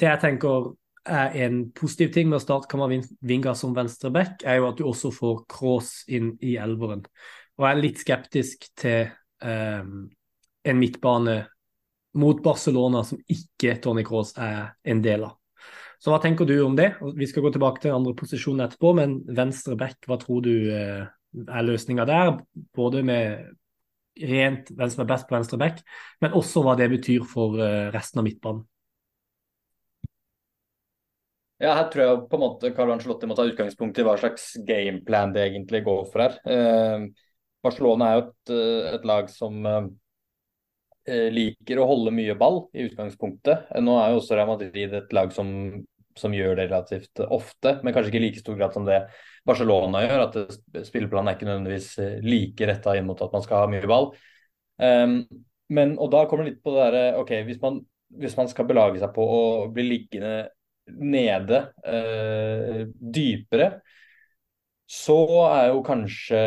det 0.00 0.08
jeg 0.10 0.22
tenker 0.22 0.50
er 0.50 0.72
en 1.04 1.70
positiv 1.76 2.12
ting 2.14 2.28
med 2.30 2.38
å 2.38 2.42
starte 2.42 2.68
Kamavinga 2.70 3.54
som 3.58 3.74
venstreback, 3.76 4.44
er 4.48 4.60
jo 4.60 4.68
at 4.70 4.78
du 4.78 4.86
også 4.88 5.12
får 5.12 5.42
Cross 5.50 5.90
inn 6.08 6.32
i 6.44 6.56
elveren. 6.60 7.04
Og 7.58 7.66
jeg 7.66 7.76
er 7.76 7.82
litt 7.82 8.02
skeptisk 8.02 8.68
til 8.80 9.10
um, 9.44 10.06
en 10.64 10.80
midtbane 10.80 11.38
mot 12.18 12.40
Barcelona 12.42 13.02
som 13.06 13.20
ikke 13.30 13.76
Tony 13.82 14.04
Cross 14.06 14.34
er 14.40 14.72
en 14.86 15.02
del 15.04 15.26
av. 15.28 15.36
Så 16.00 16.12
hva 16.12 16.20
tenker 16.20 16.48
du 16.48 16.56
om 16.60 16.74
det? 16.76 16.90
Vi 17.16 17.26
skal 17.28 17.46
gå 17.46 17.52
tilbake 17.54 17.84
til 17.84 17.94
andre 17.94 18.12
posisjon 18.18 18.60
etterpå, 18.64 18.92
men 18.98 19.20
venstre 19.36 19.76
back, 19.80 20.00
hva 20.08 20.18
tror 20.20 20.42
du 20.44 20.52
uh, 20.68 21.04
er 21.44 21.66
løsninga 21.68 22.06
der? 22.08 22.36
Både 22.76 23.04
med 23.06 23.52
rent 24.24 24.68
hvem 24.70 24.90
som 24.92 25.02
er 25.02 25.10
best 25.10 25.26
på 25.28 25.36
venstre 25.36 25.58
back, 25.58 25.80
men 26.22 26.36
også 26.38 26.62
hva 26.64 26.76
det 26.78 26.90
betyr 26.92 27.24
for 27.28 27.58
uh, 27.60 27.90
resten 27.94 28.20
av 28.22 28.28
midtbanen. 28.28 28.64
Ja, 31.62 31.74
her 31.78 31.86
tror 31.90 32.02
jeg 32.02 32.22
på 32.30 32.38
en 32.38 32.42
måte 32.42 32.70
Carl 32.74 32.90
Ancelotti 32.92 33.28
må 33.30 33.36
ta 33.38 33.44
utgangspunkt 33.46 33.98
i 34.00 34.04
hva 34.06 34.16
slags 34.18 34.48
gameplan 34.66 35.32
det 35.36 35.44
egentlig 35.48 35.84
går 35.86 36.02
for 36.10 36.24
her. 36.24 36.38
Eh, 36.50 37.06
Barcelona 37.64 38.08
er 38.10 38.16
jo 38.18 38.24
et, 38.24 38.54
eh, 38.56 38.88
et 38.98 39.06
lag 39.08 39.30
som 39.32 39.60
eh, 39.70 39.86
eh, 41.08 41.28
liker 41.32 41.80
å 41.80 41.86
holde 41.88 42.12
mye 42.14 42.36
ball 42.38 42.64
i 42.74 42.86
utgangspunktet. 42.88 43.70
Nå 43.84 43.96
er 44.00 44.12
jo 44.12 44.20
også 44.20 44.38
Real 44.38 44.50
Madrid 44.50 44.96
et 44.98 45.14
lag 45.16 45.32
som, 45.36 45.48
som 46.18 46.34
gjør 46.36 46.58
det 46.58 46.68
relativt 46.70 47.24
ofte, 47.28 47.78
men 47.82 47.94
kanskje 47.94 48.12
ikke 48.12 48.22
i 48.22 48.26
like 48.28 48.42
stor 48.42 48.58
grad 48.58 48.76
som 48.76 48.88
det 48.88 49.00
Barcelona 49.46 50.04
gjør. 50.04 50.26
At 50.28 50.84
spilleplanen 50.88 51.32
er 51.32 51.38
ikke 51.38 51.50
nødvendigvis 51.50 51.90
eh, 52.02 52.20
like 52.24 52.70
retta 52.70 52.96
inn 52.98 53.08
mot 53.08 53.22
at 53.24 53.34
man 53.34 53.44
skal 53.46 53.64
ha 53.64 53.72
mye 53.72 53.90
ball. 53.90 54.10
Eh, 54.82 55.06
men, 55.74 55.96
og 55.98 56.12
da 56.12 56.26
kommer 56.28 56.44
det 56.46 56.54
litt 56.56 56.64
på 56.64 56.74
det 56.74 56.88
derre 56.88 57.22
OK, 57.22 57.34
hvis 57.48 57.62
man, 57.62 57.80
hvis 58.20 58.36
man 58.38 58.50
skal 58.50 58.68
belage 58.68 59.00
seg 59.02 59.14
på 59.14 59.24
å 59.24 59.40
bli 59.74 59.86
liggende 59.88 60.34
nede 60.90 61.60
uh, 61.86 62.80
dypere, 63.14 63.68
så 64.94 65.16
er 65.48 65.68
jo 65.70 65.82
kanskje, 65.84 66.40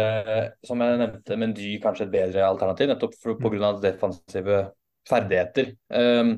som 0.65 0.81
jeg 0.83 0.99
nevnte, 1.01 1.37
Mendy 1.41 1.71
kanskje 1.81 2.05
et 2.05 2.13
bedre 2.13 2.45
alternativ, 2.45 2.91
nettopp 2.91 3.15
pga. 3.41 3.71
defensive 3.81 4.59
ferdigheter. 5.09 5.71
Um, 5.89 6.35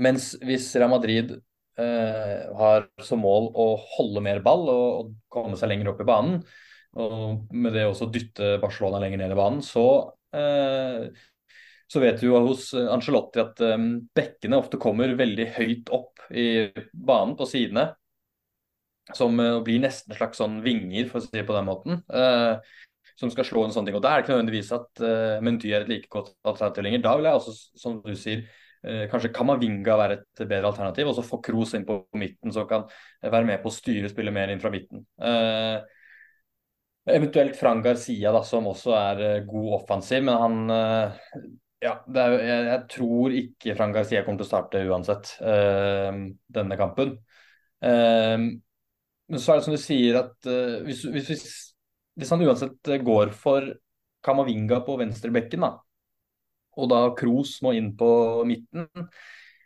mens 0.00 0.34
hvis 0.44 0.68
Real 0.76 0.92
Madrid 0.92 1.32
uh, 1.80 2.50
har 2.60 2.88
som 3.02 3.22
mål 3.24 3.50
å 3.58 3.70
holde 3.96 4.22
mer 4.24 4.42
ball 4.44 4.68
og, 4.68 4.88
og, 5.00 5.14
komme 5.32 5.58
seg 5.58 5.72
lenger 5.72 5.92
opp 5.92 6.04
i 6.04 6.08
banen, 6.08 6.40
og 7.00 7.50
med 7.54 7.74
det 7.76 7.86
også 7.86 8.10
dytte 8.10 8.56
Barcelona 8.62 9.00
lenger 9.02 9.22
ned 9.22 9.34
i 9.34 9.38
banen, 9.38 9.60
så 9.64 9.86
uh, 10.36 11.06
så 11.90 12.00
vet 12.02 12.20
du 12.20 12.28
jo 12.28 12.38
hos 12.46 12.68
Angelotti 12.78 13.40
at 13.42 13.58
um, 13.74 13.96
bekkene 14.14 14.60
ofte 14.60 14.78
kommer 14.78 15.10
veldig 15.18 15.48
høyt 15.56 15.90
opp 15.94 16.22
i 16.30 16.68
banen 16.94 17.34
på 17.38 17.48
sidene. 17.50 17.88
Som 19.16 19.40
uh, 19.42 19.58
blir 19.66 19.82
nesten 19.82 20.14
en 20.14 20.20
slags 20.20 20.38
sånn 20.38 20.60
vinger, 20.62 21.08
for 21.10 21.18
å 21.18 21.24
si 21.24 21.34
det 21.34 21.42
på 21.48 21.56
den 21.56 21.66
måten. 21.66 22.00
Som 23.18 23.32
skal 23.34 23.48
slå 23.48 23.66
en 23.66 23.74
sånn 23.74 23.88
ting. 23.88 23.98
Og 23.98 24.04
Da 24.04 24.12
er 24.12 24.20
det 24.20 24.28
ikke 24.28 24.36
nødvendigvis 24.36 24.70
at 24.76 25.02
Mendy 25.44 25.74
er 25.74 25.82
et 25.82 25.90
like 25.90 26.08
godt 26.12 26.30
alternativ 26.46 26.86
lenger. 26.86 27.02
Da 27.04 27.16
vil 27.18 27.26
jeg 27.26 27.40
også, 27.40 27.54
som 27.82 27.98
du 28.04 28.14
sier, 28.16 28.46
kanskje 29.10 29.32
Kamavinga 29.34 29.96
være 29.98 30.20
et 30.20 30.42
bedre 30.46 30.70
alternativ. 30.70 31.10
Og 31.10 31.18
så 31.18 31.24
få 31.26 31.40
Kroos 31.44 31.74
inn 31.76 31.84
på 31.88 31.98
midten, 32.16 32.54
som 32.54 32.68
kan 32.70 32.86
være 33.20 33.48
med 33.50 33.60
på 33.60 33.68
å 33.68 33.74
styre 33.74 34.08
spillet 34.08 34.32
mer 34.32 34.54
inn 34.54 34.62
fra 34.62 34.72
midten. 34.72 35.02
Uh, 35.20 35.82
Eventuelt 37.10 37.58
Fran 37.58 37.82
Garcia, 37.82 38.30
da, 38.32 38.44
som 38.46 38.70
også 38.70 38.94
er 38.94 39.44
god 39.48 39.68
offensiv, 39.80 40.22
men 40.24 40.40
han 40.40 40.72
ja, 41.80 41.94
er, 42.12 42.34
jeg, 42.44 42.64
jeg, 42.68 42.80
tror 42.92 43.36
ikke 43.42 43.76
Frank 43.78 43.96
Garcia 43.96 44.24
kommer 44.24 44.42
til 44.42 44.48
å 44.48 44.50
starte 44.50 44.82
uansett 44.84 45.34
uh, 45.40 46.12
denne 46.52 46.78
kampen. 46.80 47.14
Uh, 47.80 48.36
men 49.30 49.40
så 49.40 49.54
er 49.54 49.60
det 49.60 49.66
som 49.68 49.76
du 49.76 49.80
sier 49.80 50.18
at 50.20 50.50
uh, 50.50 50.80
hvis, 50.84 51.04
hvis, 51.08 51.30
hvis, 51.32 51.44
hvis, 52.20 52.32
han 52.34 52.44
uansett 52.44 52.92
går 53.06 53.32
for 53.36 53.70
Kamavinga 54.26 54.82
på 54.84 54.98
venstrebekken, 55.00 55.64
da, 55.64 55.74
og 56.76 56.90
da 56.92 57.04
Kroos 57.16 57.56
må 57.64 57.72
inn 57.78 57.94
på 57.98 58.10
midten, 58.48 58.88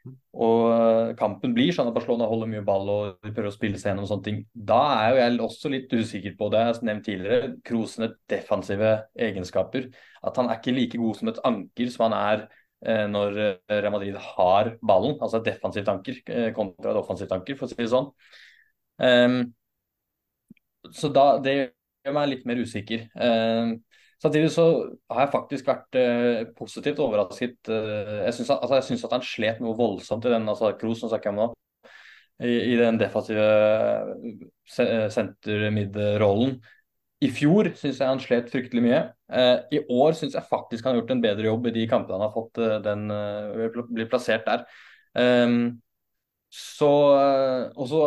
og 0.04 0.64
eh, 0.68 1.12
kampen 1.16 1.54
blir 1.56 1.72
sånn 1.72 1.88
at 1.88 1.94
Barcelona 1.96 2.26
holder 2.28 2.50
mye 2.50 2.64
ball 2.66 2.90
og 2.92 3.22
prøver 3.22 3.48
å 3.48 3.54
spille 3.54 3.78
seg 3.80 3.92
gjennom 3.92 4.08
sånne 4.10 4.26
ting. 4.26 4.40
Da 4.52 4.80
er 4.98 5.06
jo 5.14 5.20
jeg 5.22 5.38
også 5.46 5.70
litt 5.72 5.94
usikker 5.94 6.34
på 6.40 6.48
det. 6.52 6.60
Jeg 6.60 6.70
har 6.70 6.88
nevnt 6.90 7.06
tidligere, 7.08 7.52
Krosen 7.64 8.10
defensive 8.30 8.92
egenskaper. 9.28 9.88
At 10.24 10.40
han 10.40 10.50
er 10.50 10.60
ikke 10.60 10.76
like 10.76 11.00
god 11.00 11.20
som 11.20 11.32
et 11.32 11.40
anker 11.48 11.92
som 11.94 12.06
han 12.08 12.16
er 12.18 12.44
eh, 12.84 13.04
når 13.14 13.40
eh, 13.46 13.76
Real 13.78 13.94
Madrid 13.96 14.20
har 14.26 14.74
ballen. 14.84 15.16
Altså 15.20 15.40
et 15.40 15.48
defensivt 15.48 15.92
anker 15.94 16.20
eh, 16.26 16.50
kontra 16.56 16.92
et 16.92 17.00
offensivt 17.00 17.32
anker, 17.38 17.56
for 17.60 17.68
å 17.68 17.72
si 17.72 17.80
det 17.80 17.90
sånn. 17.94 18.10
Um, 19.00 19.38
så 20.92 21.08
da, 21.14 21.28
det 21.42 21.56
gjør 21.56 22.18
meg 22.18 22.30
litt 22.34 22.44
mer 22.48 22.60
usikker. 22.60 23.08
Um, 23.16 23.78
Samtidig 24.24 24.54
så 24.54 24.62
har 25.12 25.26
jeg 25.26 25.32
faktisk 25.34 25.66
vært 25.68 25.96
eh, 26.00 26.46
positivt 26.56 27.00
overrasket. 27.04 27.58
Eh, 27.68 28.22
jeg 28.24 28.36
syns 28.38 28.54
altså, 28.54 28.78
at, 28.80 29.16
han 29.18 29.26
slet 29.26 29.58
noe 29.60 29.76
voldsomt 29.76 30.24
i 30.24 30.32
den 30.32 30.48
altså 30.48 30.70
Kroos, 30.80 31.02
som 31.02 31.10
snakker 31.12 31.34
om 31.34 31.40
nå, 31.42 31.48
i, 32.40 32.54
i 32.72 32.78
den 32.80 32.96
defensive 33.00 33.44
eh, 34.80 35.10
senter-mid-rollen. 35.12 36.56
I 37.24 37.28
fjor 37.32 37.68
syns 37.76 38.00
jeg 38.00 38.08
han 38.08 38.22
slet 38.22 38.48
fryktelig 38.52 38.82
mye. 38.84 39.00
Eh, 39.28 39.56
I 39.76 39.82
år 39.92 40.16
syns 40.16 40.36
jeg 40.36 40.48
faktisk 40.48 40.84
han 40.84 40.94
har 40.94 41.02
gjort 41.02 41.12
en 41.14 41.24
bedre 41.24 41.48
jobb 41.50 41.68
i 41.68 41.74
de 41.76 41.84
kampene 41.90 42.18
han 42.18 42.26
har 42.26 42.34
fått 42.34 42.60
eh, 42.64 42.78
den 42.84 43.04
eh, 43.12 43.82
blir 43.90 44.08
plassert 44.10 44.48
der. 44.48 44.64
Um, 45.14 45.82
så, 46.54 46.88
og 47.74 47.86
så 47.90 48.00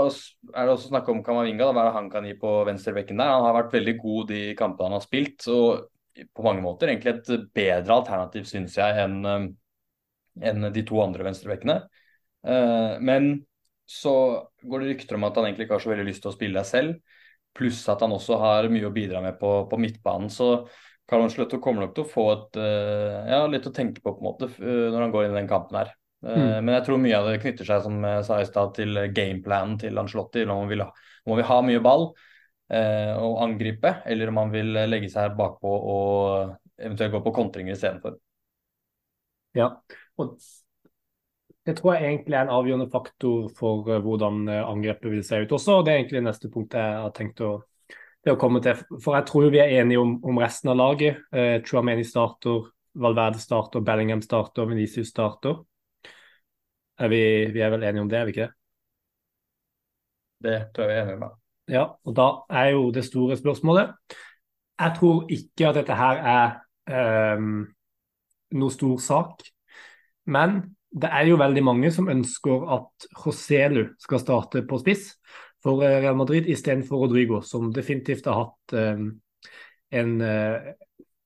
er 0.54 0.66
det 0.66 0.74
også 0.74 0.90
snakk 0.90 1.10
om 1.12 1.20
Kamavinga, 1.24 1.68
da, 1.68 1.74
hva 1.76 1.86
han 1.98 2.08
kan 2.12 2.26
gi 2.26 2.34
på 2.40 2.52
venstrebekken 2.68 3.20
der. 3.20 3.32
Han 3.34 3.44
har 3.44 3.58
vært 3.58 3.76
veldig 3.76 3.96
god 4.00 4.30
de 4.32 4.42
kampene 4.60 4.90
han 4.90 4.98
har 4.98 5.04
spilt. 5.04 5.48
og 5.52 5.88
på 6.34 6.46
mange 6.46 6.64
måter 6.66 6.92
egentlig 6.92 7.14
et 7.16 7.48
bedre 7.56 8.00
alternativ, 8.02 8.48
syns 8.50 8.78
jeg, 8.80 9.06
enn 9.06 9.54
en 10.42 10.72
de 10.74 10.84
to 10.86 11.00
andre 11.02 11.26
venstrebekkene. 11.28 11.78
Uh, 12.48 12.98
men 13.04 13.32
så 13.88 14.14
går 14.62 14.84
det 14.84 14.92
rykter 14.92 15.18
om 15.18 15.28
at 15.28 15.38
han 15.38 15.48
egentlig 15.48 15.68
ikke 15.68 15.78
har 15.78 15.86
så 15.86 15.94
veldig 15.94 16.10
lyst 16.10 16.24
til 16.26 16.32
å 16.32 16.36
spille 16.36 16.60
deg 16.60 16.70
selv. 16.70 17.22
Pluss 17.58 17.82
at 17.90 18.04
han 18.04 18.14
også 18.14 18.38
har 18.42 18.70
mye 18.72 18.90
å 18.90 18.94
bidra 18.94 19.24
med 19.24 19.40
på, 19.40 19.52
på 19.70 19.80
midtbanen. 19.82 20.30
Så 20.34 20.68
Carl 21.08 21.24
Ancelotti 21.24 21.60
kommer 21.64 21.86
nok 21.86 21.96
til 21.96 22.04
å 22.04 22.12
få 22.12 22.28
et, 22.34 22.60
uh, 22.60 23.22
ja, 23.32 23.46
litt 23.50 23.70
å 23.70 23.74
tenke 23.76 24.04
på 24.04 24.14
på 24.14 24.22
en 24.22 24.28
måte 24.28 24.52
når 24.60 25.02
han 25.06 25.16
går 25.16 25.28
inn 25.28 25.38
i 25.38 25.42
den 25.42 25.52
kampen 25.52 25.82
her. 25.82 25.96
Mm. 26.26 26.66
Men 26.66 26.72
jeg 26.74 26.84
tror 26.88 26.98
mye 26.98 27.14
av 27.14 27.28
det 27.30 27.42
knytter 27.44 27.68
seg 27.68 27.84
som 27.86 28.00
jeg 28.02 28.24
sa 28.26 28.40
i 28.42 28.46
sted, 28.48 28.72
til 28.74 29.00
gameplanen 29.14 29.76
til 29.80 30.00
Ancelotti. 30.02 30.48
Nå 30.50 30.56
må 30.66 31.36
vi, 31.38 31.46
ha, 31.46 31.58
mye 31.62 31.84
ball 31.86 32.08
eh, 32.10 32.37
å 32.68 33.28
angripe, 33.40 33.94
eller 34.12 34.28
om 34.28 34.42
han 34.42 34.50
vil 34.52 34.74
legge 34.92 35.08
seg 35.08 35.38
bakpå 35.38 35.70
og 35.72 36.56
eventuelt 36.76 37.14
gå 37.14 37.22
på 37.24 37.32
kontringer 37.38 37.78
istedenfor. 37.78 38.18
Ja, 39.56 39.70
og 40.20 40.36
det 41.68 41.76
tror 41.78 41.96
jeg 41.96 42.08
egentlig 42.08 42.36
er 42.38 42.46
en 42.46 42.54
avgjørende 42.56 42.90
faktor 42.92 43.48
for 43.58 43.88
uh, 43.92 44.00
hvordan 44.04 44.46
angrepet 44.48 45.12
vil 45.12 45.24
se 45.26 45.42
ut 45.44 45.56
også. 45.58 45.80
og 45.80 45.86
Det 45.86 45.94
er 45.94 46.02
egentlig 46.02 46.24
neste 46.24 46.52
punkt 46.52 46.78
jeg 46.78 47.00
har 47.04 47.16
tenkt 47.16 47.42
å, 47.44 47.54
å 48.28 48.38
komme 48.40 48.62
til. 48.64 48.80
For 49.04 49.18
jeg 49.18 49.28
tror 49.28 49.50
vi 49.52 49.62
er 49.64 49.74
enige 49.82 50.04
om, 50.04 50.18
om 50.24 50.40
resten 50.40 50.72
av 50.72 50.80
laget. 50.80 51.24
Eh, 51.32 51.58
Chouameni 51.68 52.06
starter, 52.08 52.70
Valverde 52.98 53.42
starter, 53.44 53.84
Bellingham 53.84 54.24
starter, 54.24 54.70
Venicius 54.70 55.12
starter. 55.12 55.60
Er 56.98 57.12
vi, 57.12 57.20
vi, 57.54 57.62
er 57.62 57.74
vel 57.76 57.84
enige 57.86 58.06
om 58.06 58.08
det, 58.10 58.22
er 58.22 58.30
vi 58.30 58.34
ikke 58.36 58.48
det? 58.48 58.54
Det 60.48 60.58
tror 60.74 60.88
jeg 60.88 60.94
vi 60.94 61.02
er 61.02 61.12
enige 61.18 61.30
om. 61.34 61.47
Ja, 61.68 61.84
og 62.08 62.16
da 62.16 62.28
er 62.50 62.72
jo 62.78 62.88
det 62.96 63.04
store 63.04 63.36
spørsmålet 63.36 63.92
Jeg 64.80 64.94
tror 64.96 65.26
ikke 65.34 65.68
at 65.68 65.76
dette 65.76 65.98
her 65.98 66.22
er 66.32 67.38
um, 67.38 67.66
noe 68.56 68.72
stor 68.72 68.98
sak. 69.02 69.42
Men 70.30 70.60
det 70.94 71.10
er 71.12 71.28
jo 71.28 71.40
veldig 71.42 71.64
mange 71.66 71.92
som 71.92 72.08
ønsker 72.12 72.68
at 72.78 73.08
Joselu 73.18 73.88
skal 74.00 74.22
starte 74.22 74.62
på 74.70 74.80
spiss 74.80 75.10
for 75.64 75.82
eh, 75.84 75.98
Real 76.04 76.16
Madrid 76.16 76.46
istedenfor 76.48 77.02
Rodrigo, 77.02 77.42
som 77.42 77.74
definitivt 77.74 78.30
har 78.30 78.44
hatt 78.44 78.78
um, 78.78 79.10
en 79.92 80.14
uh, 80.22 80.70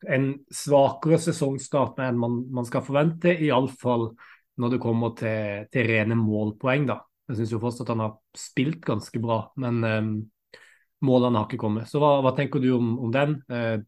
en 0.09 0.31
svakere 0.53 1.19
sesongstart 1.21 1.99
enn 2.01 2.19
man, 2.19 2.41
man 2.53 2.67
skal 2.67 2.83
forvente, 2.85 3.33
iallfall 3.45 4.11
når 4.61 4.73
det 4.73 4.81
kommer 4.81 5.15
til, 5.17 5.67
til 5.73 5.87
rene 5.89 6.17
målpoeng. 6.17 6.87
da. 6.89 7.01
Jeg 7.31 7.39
syns 7.39 7.61
fortsatt 7.63 7.91
han 7.93 8.03
har 8.03 8.17
spilt 8.37 8.83
ganske 8.83 9.21
bra, 9.23 9.45
men 9.63 9.83
eh, 9.87 10.09
målene 11.07 11.39
har 11.39 11.47
ikke 11.47 11.61
kommet. 11.61 11.87
Så 11.87 12.01
hva, 12.01 12.17
hva 12.25 12.35
tenker 12.37 12.59
du 12.59 12.73
om, 12.75 12.93
om 13.07 13.13
den? 13.15 13.37
Eh, 13.47 13.79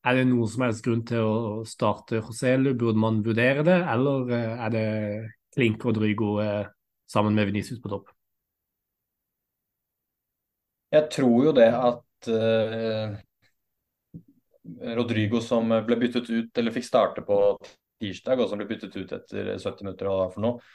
er 0.00 0.16
det 0.16 0.28
noen 0.30 0.48
som 0.48 0.62
helst 0.64 0.84
grunn 0.84 1.02
til 1.08 1.26
å 1.26 1.64
starte 1.68 2.22
Joselu? 2.22 2.72
Burde 2.72 3.00
man 3.00 3.20
vurdere 3.24 3.64
det, 3.66 3.76
eller 3.92 4.30
uh, 4.32 4.62
er 4.64 4.72
det 4.72 4.84
Klink 5.52 5.84
og 5.84 5.98
Drygo 5.98 6.38
uh, 6.40 6.64
sammen 7.10 7.36
med 7.36 7.50
Venicius 7.50 7.82
på 7.82 7.92
topp? 7.92 8.08
Jeg 10.90 11.10
tror 11.12 11.50
jo 11.50 11.52
det 11.54 11.68
at 11.68 12.30
uh, 12.32 13.12
Rodrigo 14.96 15.42
som 15.44 15.68
ble 15.68 16.00
byttet 16.00 16.32
ut, 16.32 16.50
eller 16.56 16.74
fikk 16.74 16.88
starte 16.88 17.24
på 17.26 17.36
tirsdag, 18.00 18.40
og 18.40 18.48
som 18.48 18.60
ble 18.60 18.70
byttet 18.70 18.96
ut 18.96 19.12
etter 19.18 19.52
70 19.58 19.84
minutter, 19.84 20.08
og 20.08 20.32
for 20.32 20.46
noe, 20.46 20.72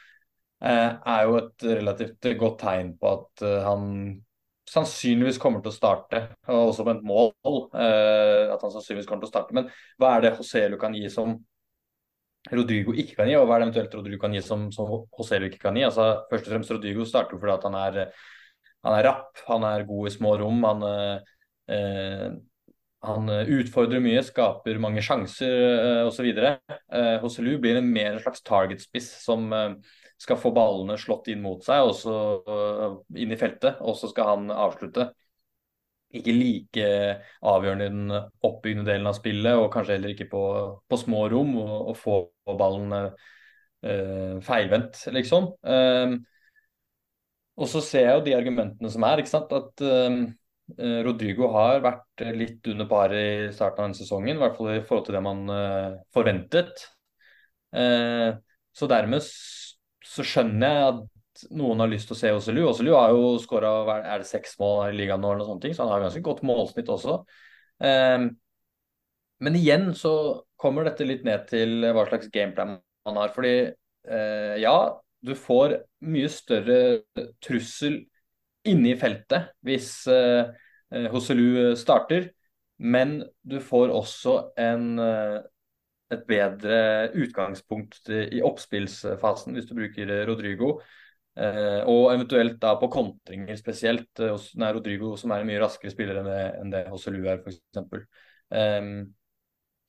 er 0.62 1.26
jo 1.28 1.40
et 1.40 1.66
relativt 1.68 2.30
godt 2.40 2.62
tegn 2.62 2.94
på 3.00 3.10
at 3.12 3.44
uh, 3.44 3.58
han 3.66 3.90
sannsynligvis 4.70 5.38
kommer 5.42 5.62
til 5.62 5.70
å 5.70 5.76
starte, 5.76 6.22
og 6.50 6.72
også 6.72 6.86
på 6.88 6.94
et 6.96 7.04
mål. 7.06 7.28
at 7.76 8.64
han 8.64 8.72
sannsynligvis 8.74 9.06
kommer 9.06 9.22
til 9.22 9.30
å 9.30 9.34
starte. 9.34 9.54
Men 9.54 9.68
hva 10.02 10.16
er 10.16 10.24
det 10.24 10.32
Joselu 10.40 10.80
kan 10.82 10.96
gi 10.98 11.06
som 11.14 11.36
Rodrigo 12.50 12.96
ikke 12.98 13.20
kan 13.20 13.30
gi, 13.30 13.36
og 13.38 13.46
hva 13.46 13.60
er 13.60 13.62
det 13.62 13.68
eventuelt 13.68 13.94
Rodrigo 14.00 14.24
kan 14.24 14.34
gi 14.34 14.42
som, 14.42 14.72
som 14.74 14.90
Joselu 14.90 15.52
ikke 15.52 15.62
kan 15.68 15.78
gi? 15.78 15.86
Altså, 15.86 16.08
først 16.32 16.50
og 16.50 16.56
fremst 16.56 16.74
Rodrigo 16.74 17.06
starter 17.06 17.38
fordi 17.38 17.54
at 17.54 17.70
han 17.70 17.78
er 17.84 18.02
han 18.86 19.00
er 19.00 19.08
rapp, 19.08 19.40
han 19.48 19.66
er 19.66 19.88
god 19.88 20.10
i 20.10 20.14
små 20.14 20.36
rom. 20.38 20.62
Han, 20.68 20.84
eh, 21.74 22.36
han 23.06 23.32
utfordrer 23.58 24.02
mye, 24.04 24.22
skaper 24.26 24.82
mange 24.82 25.02
sjanser 25.06 25.54
eh, 25.74 26.02
osv. 26.06 26.28
Eh, 26.30 27.16
Hoselu 27.24 27.56
blir 27.62 27.80
en 27.80 27.90
mer 27.90 28.14
en 28.14 28.22
slags 28.22 28.46
target-spiss 28.46 29.10
som 29.24 29.50
eh, 29.54 29.74
skal 30.22 30.40
få 30.40 30.52
ballene 30.56 30.98
slått 31.00 31.30
inn 31.32 31.44
mot 31.44 31.64
seg, 31.66 31.90
og 31.90 31.96
så 31.98 32.16
eh, 32.48 33.22
inn 33.24 33.34
i 33.36 33.40
feltet, 33.40 33.82
og 33.84 33.98
så 34.00 34.10
skal 34.12 34.32
han 34.32 34.54
avslutte. 34.54 35.10
Ikke 36.16 36.36
like 36.36 36.86
avgjørende 37.44 37.88
i 37.88 37.92
den 37.92 38.14
oppbyggende 38.16 38.88
delen 38.88 39.10
av 39.10 39.18
spillet, 39.18 39.60
og 39.60 39.72
kanskje 39.74 39.98
heller 39.98 40.14
ikke 40.14 40.30
på, 40.32 40.44
på 40.88 41.02
små 41.02 41.26
rom, 41.34 41.58
og, 41.60 41.76
og 41.92 42.00
få 42.00 42.22
ballen 42.56 42.96
eh, 42.96 44.40
feilvendt, 44.46 45.04
liksom. 45.16 45.52
Eh, 45.68 46.16
og 47.56 47.70
så 47.72 47.80
ser 47.84 48.10
jeg 48.10 48.18
jo 48.18 48.26
de 48.26 48.34
argumentene 48.36 48.92
som 48.92 49.04
er. 49.08 49.22
ikke 49.22 49.32
sant? 49.32 49.54
At 49.56 49.80
uh, 49.80 50.18
Rodrigo 51.08 51.48
har 51.54 51.78
vært 51.86 52.24
litt 52.36 52.68
under 52.68 52.88
paret 52.90 53.22
i 53.22 53.54
starten 53.56 53.80
av 53.80 53.86
denne 53.86 53.96
sesongen. 53.96 54.36
I 54.36 54.42
hvert 54.42 54.58
fall 54.58 54.72
i 54.74 54.82
forhold 54.84 55.06
til 55.08 55.16
det 55.16 55.22
man 55.24 55.54
forventet. 56.12 56.84
Uh, 57.72 58.36
så 58.76 58.92
dermed 58.92 59.24
så 60.06 60.26
skjønner 60.26 60.76
jeg 60.76 60.88
at 60.94 61.46
noen 61.58 61.82
har 61.84 61.92
lyst 61.92 62.08
til 62.10 62.16
å 62.16 62.20
se 62.20 62.34
Åselu. 62.38 62.62
Åselu 62.70 62.94
har 62.96 63.12
jo 63.12 63.36
skåra 63.44 63.72
er 63.98 64.22
det 64.22 64.30
seks 64.30 64.56
mål 64.62 64.94
i 64.94 65.00
ligaen 65.02 65.24
nå, 65.24 65.34
eller 65.34 65.44
noe 65.44 65.56
sånt, 65.56 65.68
så 65.76 65.84
han 65.84 65.96
har 65.96 66.06
ganske 66.06 66.24
godt 66.24 66.46
målsnitt 66.48 66.92
også. 66.94 67.20
men 69.44 69.58
igjen 69.60 69.90
så 70.00 70.14
kommer 70.56 70.88
dette 70.88 71.08
litt 71.08 71.26
ned 71.28 71.44
til 71.50 71.84
hva 71.92 72.06
slags 72.08 72.30
gameplan 72.32 72.78
man 73.08 73.20
har. 73.20 73.34
Fordi 73.36 73.56
ja, 74.64 74.78
du 75.26 75.34
får 75.36 75.80
mye 76.06 76.30
større 76.32 76.80
trussel 77.44 78.06
inne 78.70 78.94
i 78.94 79.00
feltet 79.00 79.52
hvis 79.66 79.90
uh, 80.10 80.52
Hoselu 81.14 81.76
starter. 81.80 82.32
Men 82.78 83.22
du 83.48 83.60
får 83.64 83.94
også 83.96 84.36
en, 84.60 85.00
uh, 85.00 85.40
et 86.14 86.28
bedre 86.30 86.78
utgangspunkt 87.18 88.12
i 88.14 88.44
oppspillsfasen 88.46 89.58
hvis 89.58 89.68
du 89.70 89.76
bruker 89.78 90.14
Rodrigo. 90.30 90.76
Uh, 91.36 91.82
og 91.92 92.14
eventuelt 92.14 92.62
da 92.62 92.78
på 92.80 92.88
kontringer 92.94 93.58
spesielt. 93.60 94.08
Uh, 94.22 94.38
Rodrigo 94.78 95.16
som 95.20 95.34
er 95.36 95.44
en 95.44 95.50
mye 95.50 95.60
raskere 95.60 95.92
spiller 95.92 96.22
enn 96.22 96.30
det, 96.30 96.42
enn 96.62 96.72
det 96.72 96.86
Hoselu 96.94 97.26
er, 97.28 97.42
f.eks. 97.44 97.60
Um, 98.56 98.92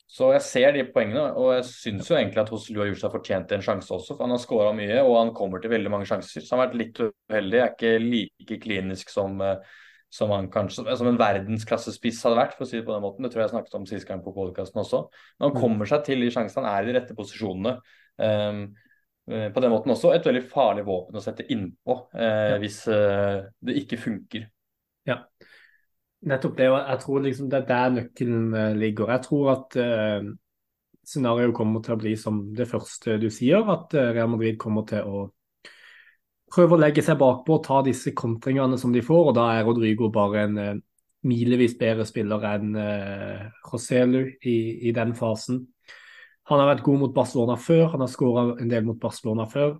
så 0.06 0.28
jeg 0.36 0.42
ser 0.46 0.74
de 0.74 0.84
poengene, 0.94 1.24
og 1.34 1.56
jeg 1.56 1.64
syns 1.66 2.10
jo 2.10 2.14
egentlig 2.14 2.44
at 2.44 2.50
Hoselu 2.54 2.78
har 2.78 2.90
gjort 2.92 3.02
seg 3.02 3.14
fortjent 3.16 3.54
en 3.56 3.64
sjanse 3.64 3.90
også. 3.94 4.14
for 4.14 4.22
Han 4.22 4.36
har 4.36 4.42
skåra 4.42 4.74
mye, 4.76 5.00
og 5.02 5.16
han 5.18 5.32
kommer 5.34 5.62
til 5.62 5.72
veldig 5.72 5.90
mange 5.90 6.06
sjanser. 6.06 6.44
Så 6.44 6.54
han 6.54 6.62
har 6.62 6.68
vært 6.68 6.78
litt 6.78 7.00
uheldig. 7.02 7.58
Jeg 7.58 7.64
Er 7.66 7.74
ikke 7.74 8.04
like 8.04 8.58
klinisk 8.62 9.10
som, 9.10 9.40
eh, 9.42 9.74
som 10.12 10.30
han 10.32 10.48
kanskje 10.52 10.96
som 10.96 11.10
en 11.10 11.18
verdensklassespiss 11.20 12.22
hadde 12.24 12.38
vært, 12.38 12.56
for 12.56 12.66
å 12.66 12.70
si 12.70 12.78
det 12.78 12.86
på 12.86 12.94
den 12.94 13.04
måten. 13.04 13.26
Det 13.26 13.32
tror 13.34 13.44
jeg 13.44 13.52
snakket 13.52 13.78
om 13.78 13.86
sist 13.90 14.08
gang 14.08 14.22
på 14.24 14.34
podkasten 14.36 14.82
også. 14.82 15.02
Men 15.36 15.48
han 15.48 15.54
mm. 15.56 15.60
kommer 15.60 15.90
seg 15.90 16.04
til 16.06 16.22
de 16.24 16.30
sjansene, 16.32 16.64
han 16.64 16.72
er 16.72 16.86
i 16.86 16.90
de 16.90 16.96
rette 16.98 17.16
posisjonene. 17.18 17.76
Um, 18.16 18.62
på 19.26 19.58
den 19.58 19.72
måten 19.72 19.90
også 19.90 20.12
et 20.14 20.26
veldig 20.28 20.44
farlig 20.46 20.84
våpen 20.86 21.18
å 21.18 21.20
sette 21.24 21.42
innpå 21.50 21.96
eh, 22.14 22.52
ja. 22.52 22.58
hvis 22.62 22.76
eh, 22.94 23.40
det 23.66 23.74
ikke 23.80 23.98
funker. 23.98 24.44
Ja, 25.10 25.16
Nettopp 26.26 26.56
det, 26.58 26.66
og 26.72 26.78
jeg 26.80 27.00
tror 27.02 27.22
liksom 27.22 27.48
det 27.52 27.58
er 27.58 27.66
der 27.68 27.94
nøkkelen 27.94 28.54
uh, 28.54 28.72
ligger. 28.74 29.12
Jeg 29.14 29.22
tror 29.26 29.50
at 29.52 29.76
uh, 29.78 30.30
scenarioet 31.06 31.54
kommer 31.54 31.84
til 31.84 31.94
å 31.94 32.00
bli 32.00 32.14
som 32.18 32.40
det 32.56 32.66
første 32.70 33.18
du 33.22 33.28
sier, 33.30 33.62
at 33.70 33.94
uh, 33.94 34.08
Real 34.16 34.32
Madrid 34.32 34.56
kommer 34.58 34.86
til 34.88 35.06
å 35.06 35.26
prøve 36.52 36.76
å 36.76 36.80
legge 36.80 37.02
seg 37.04 37.18
bakpå 37.20 37.58
og 37.58 37.64
ta 37.66 37.80
disse 37.86 38.12
kontringene 38.16 38.78
som 38.80 38.92
de 38.94 39.02
får, 39.04 39.30
og 39.30 39.36
da 39.38 39.48
er 39.56 39.66
Rodrigo 39.66 40.10
bare 40.14 40.44
en 40.46 40.60
uh, 40.60 40.74
milevis 41.26 41.74
bedre 41.78 42.06
spiller 42.06 42.44
enn 42.52 42.76
uh, 42.78 43.46
Roselu 43.70 44.22
i, 44.22 44.58
i, 44.86 44.94
den 44.96 45.14
fasen. 45.18 45.64
Han 46.46 46.62
har 46.62 46.70
vært 46.74 46.84
god 46.86 47.02
mot 47.02 47.14
Barcelona 47.14 47.56
før, 47.58 47.88
han 47.94 48.04
har 48.04 48.12
skåra 48.12 48.48
en 48.62 48.70
del 48.70 48.86
mot 48.86 49.00
Barcelona 49.02 49.48
før. 49.50 49.76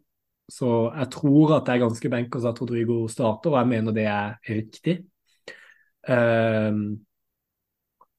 Så 0.50 0.70
jeg 0.94 1.10
tror 1.14 1.56
at 1.56 1.66
det 1.66 1.74
er 1.74 1.82
ganske 1.82 2.10
benkers 2.10 2.46
at 2.46 2.60
Rodrigo 2.62 3.00
starter, 3.10 3.50
og 3.50 3.60
jeg 3.60 3.70
mener 3.70 3.94
det 3.94 4.06
er 4.10 4.36
riktig. 4.46 5.00
Um, 6.06 7.00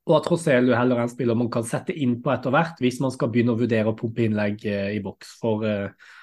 og 0.07 0.13
at 0.17 0.29
Roselu 0.31 0.73
heller 0.75 0.99
er 0.99 1.07
en 1.07 1.11
spiller 1.11 1.35
man 1.39 1.51
kan 1.51 1.67
sette 1.67 1.95
inn 1.95 2.17
på 2.23 2.31
etter 2.31 2.51
hvert, 2.51 2.79
hvis 2.83 2.99
man 3.03 3.11
skal 3.15 3.31
begynne 3.31 3.55
å 3.55 3.59
vurdere 3.59 3.91
å 3.91 3.95
pumpe 3.99 4.23
innlegg 4.27 4.63
uh, 4.67 4.89
i 4.95 5.03
boks. 5.03 5.35
For 5.43 5.67
uh, 5.67 6.15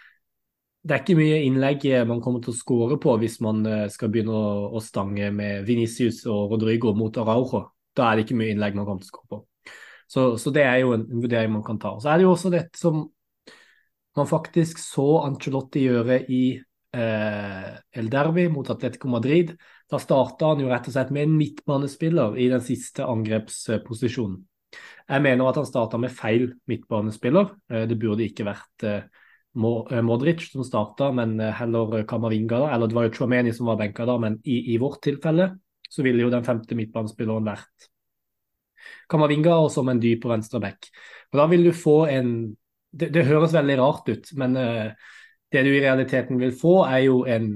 det 0.85 0.93
er 0.95 1.01
ikke 1.01 1.17
mye 1.17 1.41
innlegg 1.47 1.87
eh, 1.89 2.05
man 2.09 2.21
kommer 2.25 2.43
til 2.45 2.53
å 2.53 2.59
skåre 2.59 2.99
på 3.01 3.17
hvis 3.23 3.39
man 3.45 3.65
uh, 3.65 3.87
skal 3.93 4.11
begynne 4.13 4.37
å, 4.37 4.53
å, 4.77 4.83
stange 4.85 5.31
med 5.33 5.65
Venicius 5.69 6.23
og 6.29 6.53
Rodrigo 6.53 6.93
mot 6.97 7.17
Araujo. 7.21 7.65
Da 7.97 8.11
er 8.11 8.19
det 8.19 8.27
ikke 8.27 8.39
mye 8.39 8.53
innlegg 8.53 8.77
man 8.77 8.89
kommer 8.89 9.05
til 9.05 9.09
å 9.09 9.15
skåre 9.15 9.31
på. 9.33 9.41
Så, 10.05 10.27
så, 10.39 10.53
det 10.55 10.67
er 10.69 10.83
jo 10.83 10.93
en, 10.97 11.07
en, 11.09 11.23
vurdering 11.25 11.55
man 11.55 11.65
kan 11.65 11.81
ta. 11.81 11.95
Så 12.03 12.13
er 12.13 12.21
det 12.21 12.27
jo 12.27 12.35
også 12.35 12.53
dette 12.53 12.79
som 12.79 13.01
man 14.15 14.31
faktisk 14.31 14.79
så 14.79 15.09
Ancelotti 15.25 15.89
gjøre 15.89 16.21
i 16.31 16.45
El 16.95 18.07
Derby 18.07 18.45
mot 18.55 18.69
Atletico 18.71 19.09
Madrid 19.11 19.49
da 19.91 20.01
starta 20.01 20.53
han 20.53 20.63
jo 20.63 20.71
rett 20.71 20.89
og 20.89 20.95
slett 20.95 21.13
med 21.15 21.27
en 21.27 21.37
midtbanespiller 21.39 22.39
i 22.41 22.49
den 22.53 22.63
siste 22.65 23.07
angrepsposisjonen. 23.07 24.41
Jeg 25.05 25.23
mener 25.23 25.47
at 25.49 25.59
han 25.61 25.69
starta 25.69 26.01
med 26.01 26.13
feil 26.15 26.49
midtbanespiller. 26.71 27.53
Eh, 27.71 27.85
det 27.91 27.99
burde 28.01 28.25
ikke 28.25 28.47
vært 28.49 28.87
eh, 28.89 29.05
eh, 29.05 29.24
Modric 29.55 30.49
som 30.51 30.65
starta, 30.67 31.13
men 31.15 31.39
heller 31.39 32.03
Kamavinga. 32.09 32.59
da, 32.59 32.71
Eller 32.75 32.91
det 32.91 32.97
var 32.97 33.07
jo 33.07 33.15
Chomeni 33.15 33.53
som 33.55 33.71
var 33.71 33.79
benka 33.79 34.07
da, 34.07 34.19
men 34.19 34.41
i, 34.43 34.75
i, 34.75 34.79
vårt 34.83 35.03
tilfelle 35.07 35.53
så 35.91 36.03
ville 36.03 36.25
jo 36.25 36.31
den 36.33 36.45
femte 36.45 36.75
midtbanespilleren 36.75 37.47
vært 37.47 37.89
Kamavinga 39.11 39.55
og 39.63 39.71
som 39.73 39.89
en 39.89 40.01
dyp 40.03 40.27
venstre 40.27 40.61
back. 40.61 40.89
Og 41.33 41.39
da 41.39 41.47
vil 41.53 41.69
du 41.69 41.73
få 41.77 42.05
en 42.11 42.33
det, 42.95 43.11
det 43.15 43.27
høres 43.27 43.55
veldig 43.55 43.77
rart 43.81 44.09
ut, 44.11 44.33
men 44.39 44.57
uh, 44.57 44.91
det 45.55 45.63
du 45.67 45.71
i 45.73 45.83
realiteten 45.83 46.39
vil 46.41 46.55
få, 46.57 46.85
er 46.87 47.07
jo 47.09 47.23
en 47.31 47.49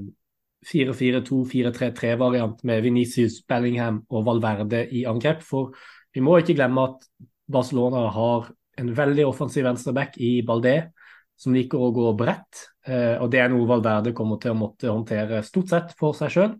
4-4-2-4-3-3-variant 0.67 2.63
med 2.67 2.83
Venicius, 2.83 3.41
Bellingham 3.49 4.03
og 4.11 4.27
Valverde 4.27 4.85
i 4.95 5.05
angrep. 5.09 5.43
For 5.47 5.75
vi 6.15 6.23
må 6.25 6.39
ikke 6.39 6.57
glemme 6.59 6.89
at 6.91 7.07
Barcelona 7.51 8.09
har 8.15 8.51
en 8.79 8.91
veldig 8.97 9.27
offensiv 9.27 9.67
venstreback 9.67 10.19
i 10.23 10.39
Baldé, 10.47 10.91
som 11.38 11.55
liker 11.55 11.79
å 11.79 11.92
gå 11.94 12.11
bredt. 12.18 12.74
Eh, 12.88 13.14
og 13.22 13.31
det 13.33 13.40
er 13.42 13.48
noe 13.53 13.66
Valverde 13.68 14.12
kommer 14.16 14.37
til 14.42 14.51
å 14.53 14.59
måtte 14.59 14.90
håndtere 14.90 15.42
stort 15.46 15.68
sett 15.70 15.88
for 15.98 16.12
seg 16.18 16.31
sjøl. 16.35 16.53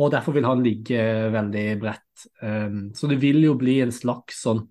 Og 0.00 0.06
derfor 0.14 0.32
vil 0.36 0.48
han 0.48 0.64
ligge 0.64 1.00
veldig 1.34 1.80
bredt. 1.82 2.14
Um, 2.40 2.78
så 2.96 3.04
det 3.10 3.18
vil 3.22 3.40
jo 3.44 3.54
bli 3.60 3.74
en 3.84 3.92
slags 3.92 4.34
sånn 4.46 4.62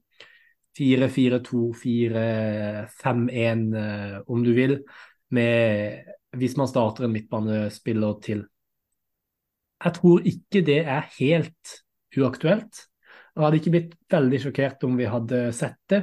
4-4-2-4-5-1, 0.80 3.76
uh, 3.76 4.18
om 4.32 4.40
du 4.44 4.52
vil, 4.56 4.74
med, 5.36 5.54
hvis 6.40 6.58
man 6.58 6.68
starter 6.72 7.04
en 7.06 7.14
midtbanespiller 7.14 8.14
til. 8.24 8.40
Jeg 9.82 9.92
tror 9.98 10.18
ikke 10.32 10.60
det 10.66 10.82
er 10.82 11.02
helt 11.20 11.66
uaktuelt. 12.18 12.74
Jeg 13.32 13.46
hadde 13.46 13.60
ikke 13.62 13.74
blitt 13.76 13.94
veldig 14.12 14.40
sjokkert 14.44 14.84
om 14.88 14.98
vi 15.00 15.08
hadde 15.10 15.40
sett 15.56 15.80
det, 15.92 16.02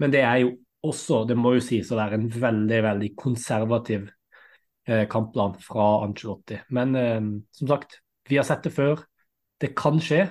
men 0.00 0.08
det 0.14 0.22
er 0.24 0.38
jo 0.44 0.50
også, 0.86 1.24
det 1.28 1.36
må 1.38 1.54
jo 1.56 1.64
sies 1.64 1.90
å 1.92 1.98
være 1.98 2.18
en 2.18 2.28
veldig, 2.32 2.80
veldig 2.86 3.10
konservativ 3.18 4.08
eh, 4.88 5.06
kampplan 5.10 5.56
fra 5.62 5.88
Ancelotti. 6.06 6.60
Men 6.76 6.96
eh, 6.96 7.18
som 7.56 7.72
sagt, 7.74 8.00
vi 8.28 8.38
har 8.40 8.46
sett 8.48 8.64
det 8.66 8.74
før. 8.74 9.04
Det 9.60 9.74
kan 9.76 10.00
skje, 10.00 10.24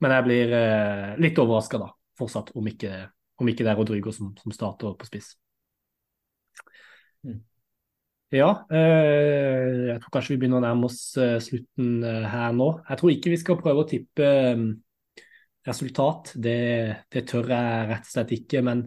men 0.00 0.14
jeg 0.14 0.26
blir 0.28 0.56
eh, 0.56 1.06
litt 1.22 1.38
overraska 1.42 1.80
da, 1.82 1.90
fortsatt, 2.18 2.52
om 2.58 2.68
ikke, 2.70 2.92
om 3.40 3.50
ikke 3.50 3.66
det 3.66 3.72
er 3.72 3.80
Rodrigo 3.80 4.12
som, 4.14 4.30
som 4.38 4.54
starter 4.54 4.94
på 4.98 5.08
spiss. 5.08 5.32
Mm. 7.26 7.40
Ja, 8.30 8.52
eh, 8.70 9.88
jeg 9.88 9.98
tror 10.04 10.12
kanskje 10.14 10.36
vi 10.36 10.42
begynner 10.44 10.60
å 10.60 10.64
nærme 10.68 10.86
oss 10.86 11.00
eh, 11.18 11.40
slutten 11.42 12.04
eh, 12.06 12.28
her 12.30 12.54
nå. 12.54 12.68
Jeg 12.86 13.00
tror 13.00 13.12
ikke 13.12 13.32
vi 13.32 13.40
skal 13.42 13.58
prøve 13.58 13.82
å 13.82 13.88
tippe 13.90 14.28
eh, 14.28 14.62
resultat, 15.66 16.30
det, 16.38 16.60
det, 17.10 17.24
tør 17.28 17.50
jeg 17.50 17.88
rett 17.90 18.06
og 18.06 18.12
slett 18.12 18.36
ikke. 18.38 18.62
Men 18.66 18.84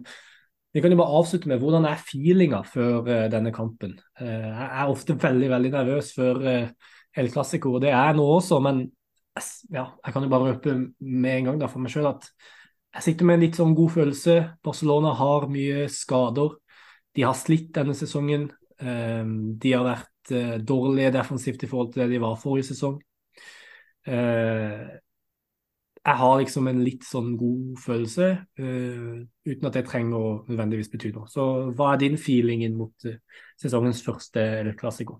vi 0.74 0.82
kan 0.82 0.90
jo 0.90 0.98
bare 0.98 1.20
avslutte 1.20 1.48
med 1.50 1.62
hvordan 1.62 1.86
er 1.86 2.02
feelinga 2.02 2.64
før 2.66 3.06
uh, 3.06 3.28
denne 3.30 3.52
kampen. 3.54 3.94
Uh, 4.18 4.26
jeg 4.26 4.66
er 4.66 4.90
ofte 4.90 5.14
veldig 5.26 5.50
veldig 5.52 5.70
nervøs 5.76 6.10
før 6.16 6.40
uh, 6.42 6.90
El 7.14 7.30
Clásico, 7.30 7.76
og 7.76 7.84
det 7.84 7.92
er 7.92 8.10
jeg 8.10 8.16
nå 8.18 8.26
også. 8.40 8.58
Men 8.64 8.82
ja, 9.70 9.86
jeg 10.02 10.14
kan 10.14 10.26
jo 10.26 10.32
bare 10.32 10.50
røpe 10.50 10.74
med 10.98 11.36
en 11.36 11.50
gang 11.50 11.62
da, 11.62 11.70
for 11.70 11.82
meg 11.82 11.94
sjøl 11.94 12.10
at 12.10 12.26
jeg 12.94 13.06
sitter 13.06 13.26
med 13.26 13.38
en 13.38 13.44
litt 13.46 13.58
sånn 13.58 13.76
god 13.78 13.94
følelse. 13.94 14.34
Barcelona 14.66 15.14
har 15.18 15.46
mye 15.50 15.86
skader. 15.90 16.58
De 17.14 17.24
har 17.26 17.38
slitt 17.38 17.72
denne 17.74 17.94
sesongen. 17.98 18.50
de 18.78 19.72
har 19.72 19.82
vært 19.86 20.62
dårlige 20.62 21.10
defensivt 21.14 21.64
i 21.66 21.70
forhold 21.70 21.90
til 21.92 22.04
det 22.04 22.14
de 22.14 22.20
var 22.22 22.38
forrige 22.38 22.68
sesong. 22.70 23.00
Jeg 26.04 26.20
har 26.20 26.34
liksom 26.36 26.66
en 26.68 26.80
litt 26.84 27.04
sånn 27.08 27.30
god 27.40 27.78
følelse, 27.80 28.26
uh, 28.60 29.20
uten 29.48 29.68
at 29.68 29.76
det 29.78 29.86
trenger 29.88 30.16
å 30.18 30.32
nødvendigvis 30.50 30.90
bety 30.92 31.14
noe. 31.14 31.30
Så 31.32 31.46
hva 31.72 31.94
er 31.94 32.02
din 32.02 32.18
feeling 32.20 32.64
inn 32.66 32.76
mot 32.76 33.06
uh, 33.08 33.16
sesongens 33.60 34.02
første 34.04 34.42
klassiker? 34.80 35.16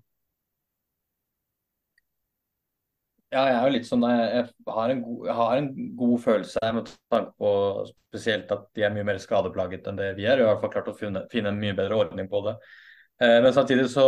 Ja, 3.33 3.47
jeg 3.49 3.55
er 3.57 3.65
jo 3.65 3.73
litt 3.73 3.87
sånn 3.89 4.05
jeg 4.05 4.43
har 4.77 4.91
en 4.93 5.01
god, 5.03 5.25
jeg 5.27 5.35
har 5.39 5.57
en 5.57 5.69
god 5.99 6.19
følelse 6.23 6.69
med 6.77 6.93
tanke 7.11 7.33
på 7.41 7.49
spesielt 7.89 8.53
at 8.53 8.69
de 8.77 8.85
er 8.85 8.93
mye 8.95 9.07
mer 9.09 9.17
skadeplaget 9.19 9.89
enn 9.89 9.97
det 9.99 10.13
vi 10.19 10.29
er. 10.29 10.37
Jeg 10.37 10.45
har 10.45 10.53
i 10.53 10.53
hvert 10.53 10.63
fall 10.67 10.75
klart 10.77 10.93
å 10.93 10.95
finne, 10.95 11.25
finne 11.33 11.51
en 11.51 11.59
mye 11.59 11.75
bedre 11.75 11.97
ordning 12.05 12.29
på 12.31 12.45
det. 12.45 12.55
Uh, 13.17 13.39
men 13.41 13.51
samtidig 13.57 13.89
så 13.91 14.05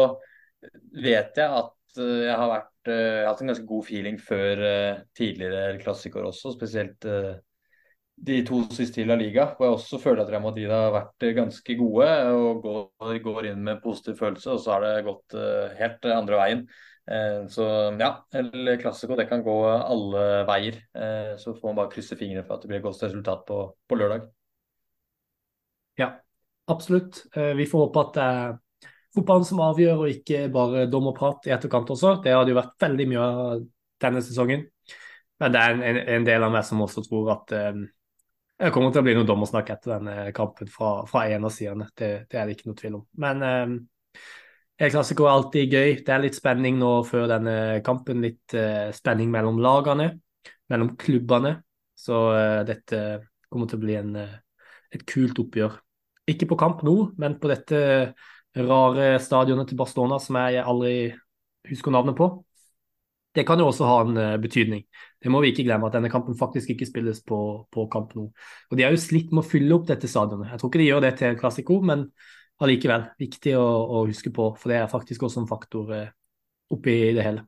vet 0.98 1.38
jeg 1.40 1.48
at 1.48 1.74
jeg 1.98 2.34
har 2.36 2.50
vært 2.52 2.74
jeg 2.88 3.26
har 3.26 3.34
hatt 3.34 3.42
en 3.44 3.50
ganske 3.52 3.68
god 3.68 3.84
feeling 3.84 4.18
før 4.22 4.62
uh, 4.64 5.00
tidligere 5.18 5.76
klassikere 5.82 6.30
også, 6.30 6.54
spesielt 6.56 7.04
de 8.18 8.38
to 8.48 8.62
siste 8.74 9.02
i 9.02 9.06
La 9.06 9.18
Liga. 9.20 9.50
Hvor 9.58 9.68
jeg 9.68 9.78
også 9.78 10.00
føler 10.02 10.24
at 10.24 10.30
Real 10.32 10.46
Madrid 10.46 10.72
har 10.72 10.94
vært 10.96 11.26
ganske 11.38 11.76
gode 11.78 12.08
og 12.34 12.62
går, 12.64 13.18
går 13.26 13.50
inn 13.52 13.66
med 13.66 13.82
positiv 13.84 14.16
følelse. 14.22 14.56
Og 14.56 14.62
så 14.64 14.74
har 14.74 14.86
det 14.86 15.06
gått 15.06 15.36
helt 15.78 16.08
andre 16.10 16.40
veien. 16.40 16.64
så 17.54 17.68
ja, 18.00 18.10
El 18.40 18.72
Classico 18.82 19.20
det 19.20 19.28
kan 19.30 19.44
gå 19.46 19.58
alle 19.70 20.24
veier. 20.50 20.80
så 21.38 21.54
får 21.54 21.68
man 21.70 21.78
bare 21.84 21.92
krysse 21.94 22.18
fingrene 22.18 22.46
for 22.48 22.58
at 22.58 22.66
det 22.66 22.72
blir 22.72 22.82
et 22.82 22.88
godt 22.88 23.04
resultat 23.06 23.44
på, 23.52 23.60
på 23.86 24.00
lørdag. 24.00 24.26
Ja, 26.02 26.14
absolutt. 26.74 27.22
vi 27.36 27.70
får 27.70 27.86
håpe 27.86 28.06
at 28.08 28.58
fotballen 29.18 29.46
som 29.48 29.62
avgjør, 29.66 30.06
og 30.06 30.14
ikke 30.14 30.46
bare 30.54 30.88
dommerprat 30.92 31.50
i 31.50 31.54
etterkant 31.56 31.92
også. 31.94 32.18
Det 32.24 32.36
hadde 32.36 32.54
jo 32.54 32.62
vært 32.62 32.88
veldig 32.88 33.12
mye 33.12 33.28
av 33.28 33.62
denne 34.04 34.24
sesongen. 34.24 34.66
Men 35.42 35.54
det 35.54 35.62
er 35.62 35.76
en, 35.76 36.02
en 36.16 36.26
del 36.26 36.46
av 36.46 36.54
meg 36.54 36.66
som 36.66 36.82
også 36.86 37.04
tror 37.06 37.30
at 37.36 37.54
um, 37.74 37.84
det 38.58 38.72
kommer 38.74 38.94
til 38.94 39.04
å 39.04 39.06
bli 39.06 39.14
noe 39.14 39.28
dommersnakk 39.30 39.70
etter 39.70 39.94
denne 39.98 40.32
kampen 40.34 40.70
fra, 40.72 41.04
fra 41.10 41.28
en 41.30 41.46
av 41.46 41.54
sidene. 41.54 41.90
Det, 41.94 42.10
det, 42.26 42.40
er 42.40 42.48
det 42.48 42.56
ikke 42.56 42.72
noe 42.72 42.80
tvil 42.80 42.96
om. 42.98 43.04
Men 43.22 43.44
um, 43.46 43.76
El 44.82 44.94
Clásico 44.94 45.28
er 45.28 45.36
alltid 45.36 45.74
gøy. 45.74 45.92
Det 46.06 46.14
er 46.14 46.24
litt 46.24 46.38
spenning 46.38 46.80
nå 46.82 46.92
før 47.06 47.28
denne 47.30 47.58
kampen. 47.86 48.24
Litt 48.26 48.58
uh, 48.58 48.90
spenning 48.98 49.30
mellom 49.34 49.62
lagene, 49.62 50.10
mellom 50.74 50.96
klubbene. 50.98 51.54
Så 51.98 52.24
uh, 52.34 52.64
dette 52.66 53.04
kommer 53.50 53.70
til 53.70 53.78
å 53.78 53.86
bli 53.86 54.00
en, 54.00 54.18
uh, 54.18 54.66
et 54.94 55.06
kult 55.10 55.38
oppgjør. 55.42 55.78
Ikke 56.34 56.50
på 56.50 56.58
kamp 56.60 56.82
nå, 56.84 56.96
men 57.22 57.38
på 57.40 57.54
dette 57.54 57.80
rare 58.66 59.18
stadionet 59.24 59.70
til 59.70 59.80
Barcelona 59.80 60.20
som 60.22 60.38
jeg 60.40 60.64
aldri 60.64 60.94
husker 61.70 61.94
navnet 61.94 62.18
på. 62.18 62.30
Det 63.38 63.44
kan 63.46 63.60
jo 63.62 63.68
også 63.70 63.86
ha 63.86 63.98
en 64.02 64.18
uh, 64.18 64.38
betydning. 64.42 64.86
Det 65.22 65.30
må 65.30 65.42
vi 65.44 65.52
ikke 65.52 65.68
glemme, 65.68 65.90
at 65.90 65.98
denne 65.98 66.10
kampen 66.10 66.38
faktisk 66.38 66.72
ikke 66.74 66.88
spilles 66.90 67.20
på, 67.28 67.40
på 67.74 67.86
kamp 67.94 68.16
nå. 68.18 68.30
Og 68.72 68.80
De 68.80 68.86
har 68.86 68.96
jo 68.96 69.02
slitt 69.02 69.30
med 69.34 69.44
å 69.44 69.50
fylle 69.50 69.76
opp 69.76 69.86
dette 69.90 70.10
stadionet. 70.10 70.50
Jeg 70.54 70.62
tror 70.62 70.72
ikke 70.72 70.82
de 70.82 70.88
gjør 70.88 71.04
det 71.06 71.12
til 71.20 71.30
en 71.30 71.38
klassiko, 71.38 71.78
men 71.86 72.08
allikevel 72.64 73.12
viktig 73.22 73.54
å, 73.60 73.68
å, 73.68 74.02
huske 74.10 74.34
på. 74.34 74.50
For 74.58 74.74
det 74.74 74.82
er 74.82 74.90
faktisk 74.90 75.28
også 75.28 75.44
en 75.44 75.52
faktor 75.52 75.94
uh, 75.94 76.10
oppi 76.74 76.98
det 77.14 77.28
hele. 77.28 77.46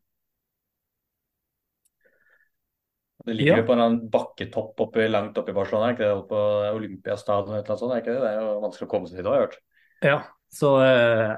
Det 3.26 3.36
ligger 3.36 3.60
jo 3.60 3.63
ja. 3.63 3.67
på 3.67 3.76
en 3.76 3.98
bakketopp 4.10 4.86
oppe, 4.86 5.10
langt 5.10 5.38
oppe 5.38 5.52
i 5.52 5.58
Barcelona, 5.58 5.89
er 5.89 5.98
ikke 5.98 6.08
det 6.08 6.28
på 6.30 6.43
Olympiastadion 6.78 7.58
eller 7.58 7.67
noe 7.67 7.82
sånt? 7.82 7.93
Er 7.93 8.04
ikke 8.04 8.13
det? 8.15 8.22
det 8.24 8.30
er 8.30 8.38
jo 8.45 8.54
vanskelig 8.63 8.88
å 8.88 8.91
komme 8.93 9.10
seg 9.10 9.19
dit, 9.19 9.28
har 9.28 9.36
jeg 9.36 9.48
hørt. 9.48 9.58
Ja, 10.06 10.19
så 10.53 10.75
eh, 10.83 11.33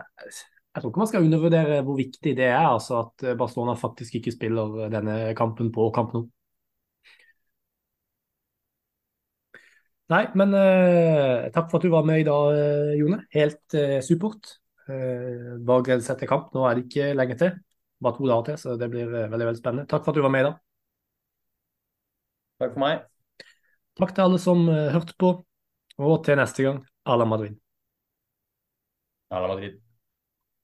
jeg 0.72 0.82
tror 0.82 0.92
ikke 0.92 1.02
man 1.04 1.10
skal 1.12 1.26
undervurdere 1.26 1.82
hvor 1.88 1.98
viktig 2.00 2.36
det 2.38 2.48
er 2.48 2.64
altså 2.64 3.02
at 3.02 3.26
Barcelona 3.40 3.76
faktisk 3.80 4.16
ikke 4.20 4.32
spiller 4.32 4.88
denne 4.94 5.18
kampen 5.38 5.72
på 5.76 5.90
kamp 5.96 6.14
nå. 6.16 6.26
Nei, 10.12 10.26
men 10.36 10.52
eh, 10.58 11.46
takk 11.56 11.70
for 11.72 11.80
at 11.80 11.86
du 11.86 11.92
var 11.94 12.04
med 12.08 12.20
i 12.20 12.26
dag, 12.28 12.50
eh, 12.58 12.96
Jone. 13.00 13.22
Helt 13.32 13.76
eh, 13.80 14.00
supert. 14.04 14.58
Eh, 14.92 15.54
bare 15.68 15.86
glede 15.88 16.04
seg 16.04 16.20
til 16.20 16.28
kamp. 16.32 16.50
Nå 16.56 16.66
er 16.68 16.76
det 16.76 16.90
ikke 16.90 17.14
lenge 17.16 17.38
til. 17.40 17.54
Bare 18.04 18.18
to 18.18 18.28
dager 18.28 18.50
til, 18.50 18.60
så 18.60 18.76
det 18.82 18.92
blir 18.92 19.08
eh, 19.08 19.30
veldig 19.32 19.48
veldig 19.52 19.62
spennende. 19.62 19.88
Takk 19.92 20.04
for 20.04 20.12
at 20.12 20.20
du 20.20 20.26
var 20.26 20.36
med 20.36 20.44
i 20.44 20.50
dag. 20.50 20.60
Takk 22.60 22.76
for 22.76 22.84
meg. 22.84 23.08
Takk 24.02 24.16
til 24.16 24.28
alle 24.28 24.44
som 24.44 24.68
hørte 24.68 25.16
på, 25.20 25.34
og 26.02 26.24
til 26.28 26.40
neste 26.44 26.68
gang, 26.68 26.84
à 27.08 27.16
la 27.16 27.28
Madrid. 27.28 27.71
A 29.32 29.40
la 29.42 29.48
Madrid. 29.48 29.80